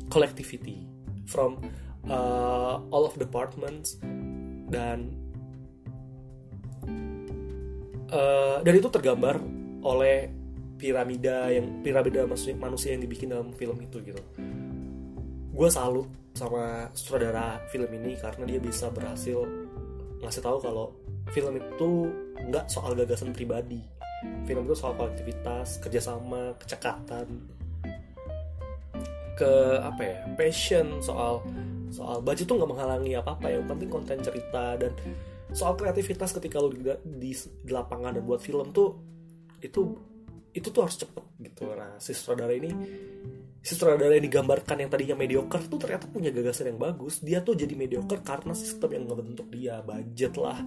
collectivity 0.09 0.87
from 1.29 1.61
uh, 2.09 2.81
all 2.89 3.05
of 3.05 3.13
departments 3.19 3.99
dan 4.71 5.13
uh, 8.09 8.63
dan 8.63 8.73
itu 8.79 8.89
tergambar 8.89 9.43
oleh 9.83 10.31
piramida 10.79 11.51
yang 11.51 11.83
piramida 11.83 12.23
manusia, 12.25 12.55
manusia 12.55 12.91
yang 12.95 13.03
dibikin 13.03 13.35
dalam 13.35 13.51
film 13.53 13.77
itu 13.83 13.99
gitu. 14.01 14.23
Gue 15.53 15.69
salut 15.75 16.07
sama 16.39 16.87
sutradara 16.95 17.59
film 17.75 17.91
ini 17.91 18.15
karena 18.15 18.47
dia 18.47 18.63
bisa 18.63 18.87
berhasil 18.95 19.43
ngasih 20.23 20.43
tahu 20.43 20.63
kalau 20.63 20.95
film 21.33 21.55
itu 21.57 21.91
nggak 22.49 22.67
soal 22.71 22.97
gagasan 22.97 23.33
pribadi. 23.33 23.81
Film 24.47 24.67
itu 24.67 24.75
soal 24.75 24.99
kolektivitas 24.99 25.79
kerjasama 25.79 26.59
kecekatan 26.59 27.27
ke 29.39 29.55
apa 29.79 30.03
ya 30.03 30.19
passion 30.35 30.99
soal 30.99 31.47
soal 31.95 32.19
baju 32.19 32.43
tuh 32.43 32.55
nggak 32.59 32.71
menghalangi 32.75 33.15
apa 33.15 33.39
apa 33.39 33.47
yang 33.55 33.71
penting 33.71 33.87
konten 33.87 34.19
cerita 34.19 34.75
dan 34.75 34.91
soal 35.55 35.79
kreativitas 35.79 36.35
ketika 36.35 36.59
lo 36.59 36.75
di, 36.75 36.83
di, 37.07 37.33
di 37.39 37.71
lapangan 37.71 38.19
dan 38.19 38.27
buat 38.27 38.43
film 38.43 38.75
tuh 38.75 38.99
itu 39.63 39.95
itu 40.53 40.69
tuh 40.75 40.81
harus 40.83 40.99
cepet 40.99 41.25
gitu. 41.39 41.71
Nah 41.71 41.97
si 42.03 42.11
sutradara 42.13 42.51
ini 42.51 42.75
sutradara 43.59 44.15
yang 44.17 44.27
digambarkan 44.27 44.77
yang 44.81 44.91
tadinya 44.91 45.17
mediocre 45.19 45.67
tuh 45.67 45.79
ternyata 45.79 46.07
punya 46.09 46.31
gagasan 46.31 46.75
yang 46.75 46.81
bagus. 46.81 47.21
Dia 47.21 47.43
tuh 47.43 47.59
jadi 47.59 47.75
mediocre 47.75 48.23
karena 48.23 48.55
sistem 48.55 48.95
yang 48.95 49.05
ngebentuk 49.11 49.47
dia 49.50 49.83
budget 49.83 50.35
lah 50.38 50.59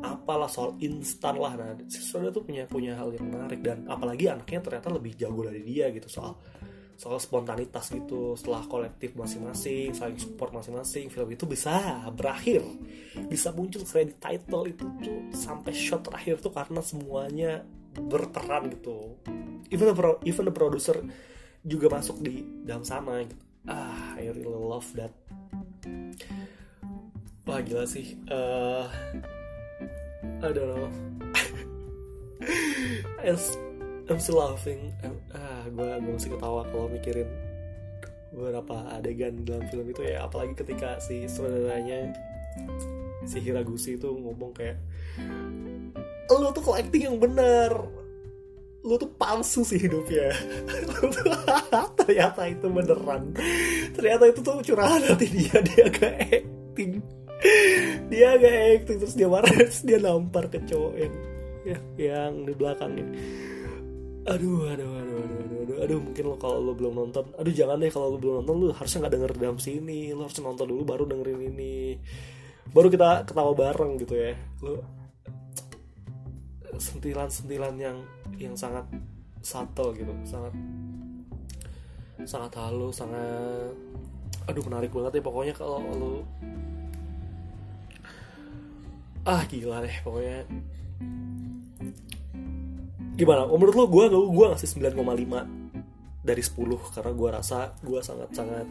apalah 0.00 0.48
soal 0.48 0.76
instan 0.80 1.36
lah. 1.36 1.54
Nah 1.54 1.76
sutradara 1.86 2.32
tuh 2.32 2.44
punya 2.44 2.64
punya 2.66 2.92
hal 2.96 3.12
yang 3.12 3.28
menarik 3.28 3.60
dan 3.60 3.86
apalagi 3.86 4.32
anaknya 4.32 4.60
ternyata 4.64 4.88
lebih 4.90 5.12
jago 5.16 5.46
dari 5.46 5.62
dia 5.62 5.92
gitu 5.92 6.08
soal 6.08 6.36
soal 7.00 7.16
spontanitas 7.16 7.88
gitu 7.96 8.36
setelah 8.36 8.60
kolektif 8.68 9.16
masing-masing 9.16 9.96
saling 9.96 10.20
support 10.20 10.52
masing-masing 10.52 11.08
film 11.08 11.32
itu 11.32 11.48
bisa 11.48 12.04
berakhir 12.12 12.60
bisa 13.24 13.56
muncul 13.56 13.88
credit 13.88 14.20
title 14.20 14.68
itu 14.68 14.84
tuh 15.00 15.32
sampai 15.32 15.72
shot 15.72 16.04
terakhir 16.04 16.44
tuh 16.44 16.52
karena 16.52 16.84
semuanya 16.84 17.64
berperan 17.96 18.70
gitu. 18.70 19.18
Even 19.70 19.90
the, 19.90 19.96
pro, 19.96 20.18
even 20.26 20.44
the 20.46 20.54
producer 20.54 20.98
juga 21.64 21.92
masuk 21.92 22.24
di 22.24 22.44
dalam 22.64 22.84
sana 22.84 23.20
gitu. 23.24 23.36
Ah 23.68 24.16
I 24.16 24.32
really 24.32 24.48
love 24.48 24.88
that. 24.96 25.12
Wah 27.44 27.60
gila 27.60 27.84
sih. 27.84 28.16
Uh, 28.30 28.88
I 30.40 30.48
don't 30.52 30.68
know. 30.70 30.88
I'm 34.10 34.18
still 34.18 34.40
laughing. 34.40 34.90
Ah 35.36 35.68
gue 35.68 35.88
gue 36.00 36.12
masih 36.16 36.32
ketawa 36.32 36.64
kalau 36.72 36.88
mikirin 36.88 37.28
beberapa 38.30 38.86
adegan 38.96 39.44
dalam 39.44 39.68
film 39.68 39.86
itu 39.92 40.02
ya. 40.06 40.24
Apalagi 40.24 40.56
ketika 40.56 40.96
si 40.98 41.28
saudaranya 41.28 42.16
si 43.28 43.36
Hiraguchi 43.38 44.00
itu 44.00 44.08
ngomong 44.08 44.56
kayak 44.56 44.80
lo 46.30 46.54
tuh 46.54 46.62
kok 46.62 46.78
acting 46.78 47.10
yang 47.10 47.18
bener 47.18 47.74
lu 48.80 48.96
tuh 48.96 49.10
palsu 49.20 49.60
sih 49.60 49.76
hidupnya. 49.76 50.32
Ternyata 52.00 52.48
itu 52.48 52.66
beneran. 52.72 53.36
Ternyata 53.92 54.24
itu 54.32 54.40
tuh 54.40 54.64
curahan 54.64 55.04
hati 55.04 55.26
dia. 55.28 55.56
Dia 55.60 55.84
gak 55.92 56.14
acting. 56.24 56.92
Dia 58.08 58.28
gak 58.40 58.56
acting 58.80 58.96
terus 59.04 59.14
dia 59.16 59.28
marah 59.28 59.52
terus 59.60 59.84
dia 59.84 60.00
nampar 60.00 60.48
ke 60.48 60.64
cowok 60.64 60.94
yang 60.96 61.14
ya, 61.64 61.78
yang 62.00 62.32
di 62.48 62.52
belakangnya. 62.56 63.06
Aduh 64.28 64.68
aduh 64.68 64.90
aduh 65.00 65.16
aduh 65.16 65.38
aduh 65.40 65.58
aduh, 65.64 65.76
aduh 65.84 65.98
mungkin 66.00 66.24
lo 66.28 66.36
kalau 66.36 66.58
lo 66.60 66.72
belum 66.76 66.92
nonton 66.92 67.24
aduh 67.40 67.52
jangan 67.56 67.80
deh 67.80 67.88
kalau 67.88 68.16
lo 68.16 68.18
belum 68.20 68.34
nonton 68.44 68.54
lo 68.60 68.66
harusnya 68.76 68.98
nggak 69.04 69.14
denger 69.16 69.32
dalam 69.36 69.58
sini. 69.60 70.00
Lo 70.16 70.24
harus 70.24 70.36
nonton 70.40 70.66
dulu 70.68 70.82
baru 70.88 71.04
dengerin 71.04 71.40
ini. 71.52 72.00
Baru 72.70 72.88
kita 72.88 73.28
ketawa 73.28 73.52
bareng 73.52 74.00
gitu 74.00 74.14
ya. 74.16 74.32
Lo 74.64 74.99
sentilan-sentilan 76.80 77.76
yang 77.76 77.96
yang 78.40 78.56
sangat 78.56 78.88
subtle 79.44 79.92
gitu 79.92 80.12
sangat 80.24 80.52
sangat 82.24 82.52
halus 82.56 83.00
sangat 83.00 83.72
aduh 84.48 84.64
menarik 84.64 84.90
banget 84.90 85.20
ya 85.20 85.22
pokoknya 85.22 85.54
kalau 85.54 85.84
lu 85.94 86.24
ah 89.28 89.44
gila 89.44 89.84
deh 89.84 89.96
pokoknya. 90.00 90.48
Gimana? 93.20 93.44
Menurut 93.44 93.74
lo 93.76 93.84
gue 93.84 94.04
gue 94.08 94.46
ngasih 94.48 94.68
9,5 94.80 96.24
dari 96.24 96.42
10 96.42 96.96
karena 96.96 97.12
gue 97.12 97.28
rasa 97.28 97.58
gue 97.84 98.00
sangat 98.00 98.30
sangat 98.32 98.66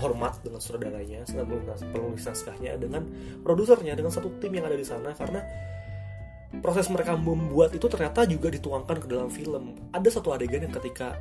hormat 0.00 0.40
dengan 0.40 0.62
saudaranya 0.62 1.28
sangat 1.28 1.46
penulis 1.92 2.24
naskahnya 2.24 2.80
dengan 2.80 3.04
produsernya 3.44 3.92
dengan 3.92 4.08
satu 4.08 4.32
tim 4.40 4.56
yang 4.56 4.64
ada 4.64 4.78
di 4.78 4.86
sana 4.86 5.12
karena 5.12 5.44
proses 6.58 6.90
mereka 6.90 7.14
membuat 7.14 7.70
itu 7.70 7.86
ternyata 7.86 8.26
juga 8.26 8.50
dituangkan 8.50 8.96
ke 8.98 9.06
dalam 9.06 9.30
film. 9.30 9.78
Ada 9.94 10.18
satu 10.18 10.34
adegan 10.34 10.66
yang 10.66 10.74
ketika 10.74 11.14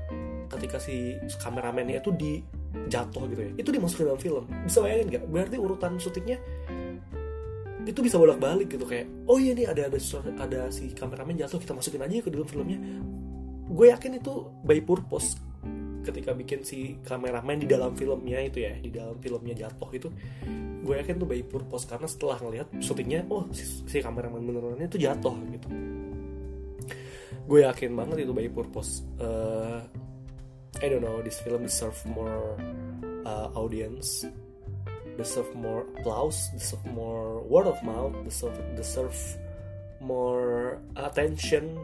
ketika 0.49 0.81
si 0.81 1.13
kameramennya 1.37 2.01
itu 2.01 2.09
di 2.17 2.41
jatuh 2.89 3.29
gitu 3.29 3.41
ya 3.45 3.51
itu 3.53 3.69
dimasukin 3.69 4.09
dalam 4.09 4.21
film. 4.21 4.43
Bisa 4.65 4.81
bayangin 4.81 5.05
nggak? 5.13 5.23
Berarti 5.29 5.57
urutan 5.61 5.91
syutingnya 6.01 6.37
itu 7.85 7.99
bisa 8.05 8.21
bolak 8.21 8.37
balik 8.37 8.69
gitu 8.69 8.85
kayak 8.85 9.09
oh 9.25 9.41
iya 9.41 9.55
nih 9.55 9.65
ada 9.65 9.89
ada 9.89 9.97
ada 10.41 10.59
si 10.69 10.93
kameramen 10.93 11.37
jatuh 11.37 11.57
kita 11.57 11.73
masukin 11.73 12.01
aja 12.01 12.25
ke 12.25 12.29
dalam 12.33 12.49
filmnya. 12.49 12.79
Gue 13.69 13.93
yakin 13.93 14.17
itu 14.17 14.49
by 14.65 14.81
purpose 14.81 15.48
ketika 16.05 16.31
bikin 16.31 16.63
si 16.63 16.97
kameramen 17.03 17.59
di 17.59 17.67
dalam 17.67 17.91
filmnya 17.95 18.39
itu 18.43 18.63
ya 18.63 18.73
di 18.79 18.89
dalam 18.89 19.19
filmnya 19.19 19.55
jatuh 19.55 19.89
itu 19.91 20.07
gue 20.79 20.95
yakin 20.95 21.19
tuh 21.19 21.27
by 21.27 21.43
purpose 21.43 21.85
karena 21.85 22.07
setelah 22.07 22.39
ngelihat 22.39 22.67
syutingnya 22.79 23.27
oh 23.27 23.45
si, 23.51 23.63
si 23.85 23.99
kameramen 23.99 24.41
benerannya 24.41 24.87
itu 24.87 24.97
jatuh 24.97 25.35
gitu. 25.51 25.67
Gue 27.49 27.65
yakin 27.65 27.97
banget 27.97 28.29
itu 28.29 28.31
by 28.31 28.47
purpose. 28.47 29.01
Uh, 29.17 29.81
I 30.79 30.87
don't 30.87 31.03
know 31.03 31.19
this 31.19 31.41
film 31.43 31.65
deserve 31.65 31.97
more 32.07 32.55
uh, 33.25 33.51
audience 33.57 34.23
deserve 35.19 35.51
more 35.51 35.83
applause 35.99 36.47
deserve 36.55 36.85
more 36.95 37.43
word 37.43 37.67
of 37.67 37.75
mouth 37.83 38.15
deserve 38.23 38.55
deserve 38.79 39.17
more 39.99 40.79
attention 40.95 41.75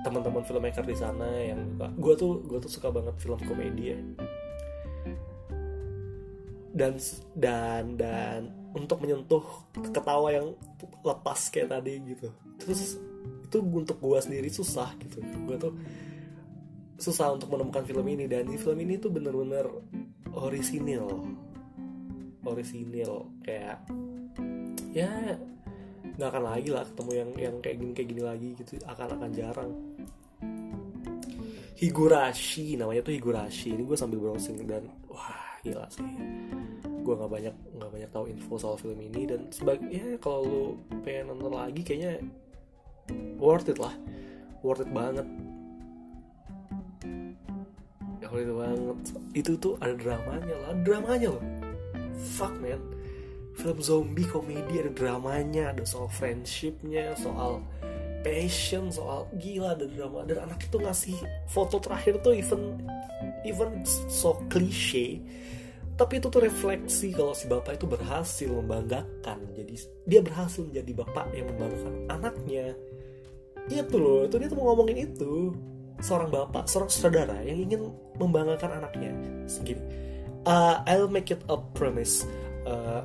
teman-teman 0.00 0.42
filmmaker 0.44 0.84
di 0.84 0.96
sana 0.96 1.28
yang 1.40 1.76
gue 1.76 2.14
tuh 2.16 2.40
gue 2.44 2.58
tuh 2.62 2.72
suka 2.72 2.88
banget 2.88 3.14
film 3.20 3.40
komedi 3.44 3.84
ya. 3.92 3.98
Dan 6.70 6.96
dan 7.36 7.84
dan 7.98 8.40
untuk 8.70 9.02
menyentuh 9.02 9.42
ketawa 9.74 10.30
yang 10.30 10.54
lepas 11.02 11.50
kayak 11.50 11.74
tadi 11.74 11.98
gitu. 12.06 12.30
Terus 12.56 12.96
itu 13.50 13.58
untuk 13.58 13.98
gue 13.98 14.18
sendiri 14.22 14.48
susah 14.48 14.94
gitu. 15.02 15.18
Gue 15.44 15.56
tuh 15.58 15.74
susah 16.96 17.34
untuk 17.34 17.50
menemukan 17.50 17.82
film 17.82 18.06
ini. 18.06 18.30
Dan 18.30 18.46
di 18.46 18.56
film 18.56 18.78
ini 18.78 18.96
tuh 18.96 19.10
bener-bener 19.10 19.66
orisinil. 20.30 21.26
Orisinil. 22.46 23.26
Kayak 23.42 23.82
ya 24.94 25.10
nggak 26.16 26.30
akan 26.36 26.44
lagi 26.46 26.68
lah 26.70 26.84
ketemu 26.86 27.12
yang 27.16 27.30
yang 27.34 27.54
kayak 27.58 27.76
gini 27.82 27.92
kayak 27.92 28.08
gini 28.14 28.22
lagi 28.22 28.48
gitu. 28.54 28.70
Akan 28.86 29.10
akan 29.18 29.30
jarang 29.34 29.70
Higurashi 31.80 32.76
namanya 32.76 33.00
tuh 33.00 33.16
Higurashi. 33.16 33.72
Ini 33.72 33.88
gue 33.88 33.96
sambil 33.96 34.20
browsing 34.20 34.68
dan 34.68 34.84
wah 35.08 35.56
gila 35.64 35.88
sih. 35.88 36.04
Gue 36.84 37.16
nggak 37.16 37.32
banyak 37.32 37.54
nggak 37.80 37.90
banyak 37.96 38.10
tahu 38.12 38.28
info 38.28 38.60
soal 38.60 38.76
film 38.76 39.00
ini 39.00 39.24
dan 39.24 39.48
sebagai 39.48 40.20
kalau 40.20 40.44
lu 40.44 40.64
pengen 41.00 41.32
nonton 41.32 41.56
lagi 41.56 41.80
kayaknya 41.80 42.20
worth 43.40 43.72
it 43.72 43.80
lah. 43.80 43.96
Worth 44.60 44.84
it 44.84 44.92
banget. 44.92 45.24
Ya 48.20 48.28
worth 48.28 48.44
it 48.44 48.52
banget. 48.52 48.98
Itu 49.32 49.56
tuh 49.56 49.80
ada 49.80 49.96
dramanya 49.96 50.56
lah. 50.68 50.76
Dramanya 50.84 51.28
loh. 51.32 51.44
Fuck 52.36 52.60
man. 52.60 52.76
Film 53.56 53.80
zombie 53.80 54.28
komedi 54.28 54.84
ada 54.84 54.92
dramanya 54.92 55.72
ada 55.72 55.88
soal 55.88 56.12
friendshipnya 56.12 57.16
soal 57.16 57.64
passion 58.20 58.92
soal 58.92 59.28
gila 59.36 59.76
ada 59.76 59.86
drama. 59.88 60.24
Dan 60.24 60.48
anak 60.48 60.66
itu 60.66 60.76
ngasih 60.76 61.16
foto 61.48 61.80
terakhir 61.80 62.20
tuh 62.20 62.36
even 62.36 62.80
even 63.44 63.82
so 63.86 64.38
cliche. 64.52 65.20
Tapi 65.96 66.16
itu 66.16 66.32
tuh 66.32 66.40
refleksi 66.40 67.12
kalau 67.12 67.36
si 67.36 67.44
bapak 67.44 67.76
itu 67.76 67.84
berhasil 67.84 68.48
membanggakan. 68.48 69.38
Jadi 69.52 69.74
dia 70.08 70.20
berhasil 70.24 70.64
menjadi 70.64 70.92
bapak 71.04 71.26
yang 71.36 71.46
membanggakan 71.52 71.94
anaknya. 72.08 72.66
Itu 73.68 73.96
loh 74.00 74.24
itu 74.24 74.40
dia 74.40 74.48
tuh 74.48 74.56
mau 74.56 74.72
ngomongin 74.72 75.12
itu. 75.12 75.52
Seorang 76.00 76.32
bapak 76.32 76.64
seorang 76.64 76.88
saudara 76.88 77.36
yang 77.44 77.60
ingin 77.68 77.92
membanggakan 78.16 78.80
anaknya. 78.80 79.12
Segini 79.44 80.10
uh, 80.46 80.84
I'll 80.86 81.08
make 81.08 81.30
it 81.30 81.42
a 81.48 81.56
premise. 81.56 82.24
Uh, 82.64 83.04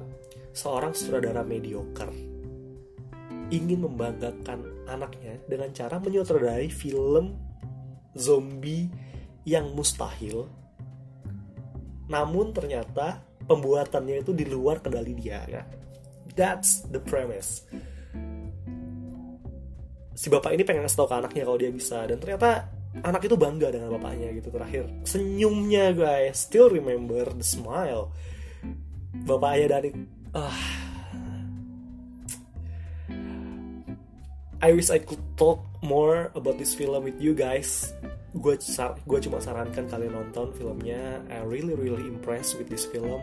seorang 0.55 0.95
saudara 0.95 1.43
mediocre 1.43 2.11
ingin 3.51 3.87
membanggakan 3.87 4.63
anaknya 4.87 5.41
dengan 5.49 5.69
cara 5.73 5.97
menyutradarai 5.99 6.69
film 6.69 7.37
zombie 8.15 8.89
yang 9.45 9.75
mustahil. 9.75 10.49
Namun 12.09 12.53
ternyata 12.55 13.21
pembuatannya 13.45 14.25
itu 14.25 14.31
di 14.33 14.45
luar 14.47 14.81
kendali 14.81 15.13
dia. 15.13 15.45
Ya. 15.45 15.63
That's 16.33 16.85
the 16.89 16.99
premise. 16.99 17.63
Si 20.15 20.31
bapak 20.31 20.55
ini 20.55 20.63
pengen 20.63 20.87
ngasih 20.87 20.97
tau 20.97 21.07
ke 21.11 21.15
anaknya 21.15 21.43
kalau 21.43 21.59
dia 21.59 21.71
bisa. 21.71 22.07
Dan 22.07 22.17
ternyata 22.17 22.71
anak 23.03 23.27
itu 23.27 23.35
bangga 23.35 23.69
dengan 23.69 23.91
bapaknya 23.99 24.31
gitu 24.33 24.49
terakhir. 24.49 24.87
Senyumnya 25.03 25.91
guys. 25.91 26.47
Still 26.47 26.71
remember 26.71 27.27
the 27.35 27.45
smile. 27.45 28.15
Bapaknya 29.25 29.79
dari 29.79 29.89
ah 30.35 30.84
I 34.65 34.73
wish 34.73 34.89
I 34.89 34.97
could 34.97 35.21
talk 35.37 35.61
more 35.85 36.33
about 36.33 36.57
this 36.57 36.73
film 36.73 37.05
with 37.05 37.21
you 37.21 37.37
guys. 37.37 37.93
Gue 38.33 38.57
gue 39.05 39.19
cuma 39.21 39.37
sarankan 39.37 39.85
kalian 39.85 40.17
nonton 40.17 40.57
filmnya. 40.57 41.21
I 41.29 41.45
really 41.45 41.77
really 41.77 42.01
impressed 42.09 42.57
with 42.57 42.65
this 42.65 42.81
film. 42.89 43.21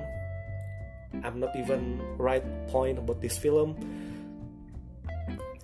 I'm 1.26 1.42
not 1.42 1.50
even 1.58 1.98
right 2.14 2.46
point 2.70 3.02
about 3.02 3.18
this 3.18 3.34
film. 3.34 3.74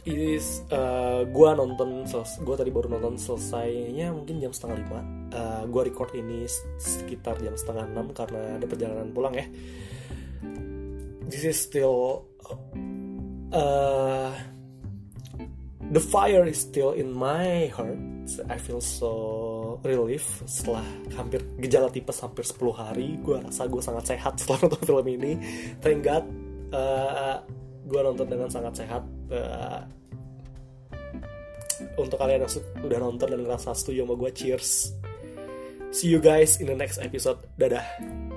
It 0.03 0.19
is 0.19 0.67
uh, 0.75 1.23
gue 1.31 1.49
nonton 1.55 2.11
gue 2.43 2.55
tadi 2.59 2.75
baru 2.75 2.99
nonton 2.99 3.15
selesainya 3.15 4.11
mungkin 4.11 4.43
jam 4.43 4.51
setengah 4.51 4.83
lima. 4.83 5.01
Uh, 5.31 5.63
gue 5.71 5.95
record 5.95 6.11
ini 6.19 6.43
sekitar 6.83 7.39
jam 7.39 7.55
setengah 7.55 7.87
enam 7.87 8.11
karena 8.11 8.59
ada 8.59 8.67
perjalanan 8.67 9.15
pulang 9.15 9.39
ya. 9.39 9.47
This 11.31 11.47
is 11.47 11.63
still 11.63 12.27
uh, 13.55 14.58
the 15.91 16.01
fire 16.01 16.45
is 16.45 16.61
still 16.61 16.93
in 16.93 17.13
my 17.13 17.73
heart. 17.73 17.99
I 18.53 18.61
feel 18.61 18.81
so 18.85 19.81
relief 19.81 20.45
setelah 20.45 20.85
hampir 21.17 21.41
gejala 21.57 21.89
tipes 21.89 22.21
hampir 22.21 22.45
10 22.45 22.61
hari. 22.77 23.17
Gue 23.25 23.41
rasa 23.41 23.65
gue 23.65 23.81
sangat 23.81 24.05
sehat 24.13 24.37
setelah 24.37 24.59
nonton 24.69 24.83
film 24.85 25.07
ini. 25.09 25.33
Thank 25.81 26.05
God 26.05 26.25
uh, 26.77 27.41
gue 27.89 28.01
nonton 28.05 28.27
dengan 28.29 28.49
sangat 28.53 28.85
sehat. 28.85 29.03
Uh, 29.33 29.81
untuk 31.95 32.19
kalian 32.19 32.43
yang 32.43 32.53
udah 32.83 32.99
nonton 32.99 33.27
dan 33.31 33.41
ngerasa 33.43 33.71
setuju 33.73 34.05
sama 34.05 34.15
gue 34.19 34.31
cheers. 34.35 34.71
See 35.89 36.13
you 36.13 36.21
guys 36.21 36.61
in 36.61 36.69
the 36.69 36.77
next 36.77 37.01
episode. 37.01 37.41
Dadah 37.57 38.28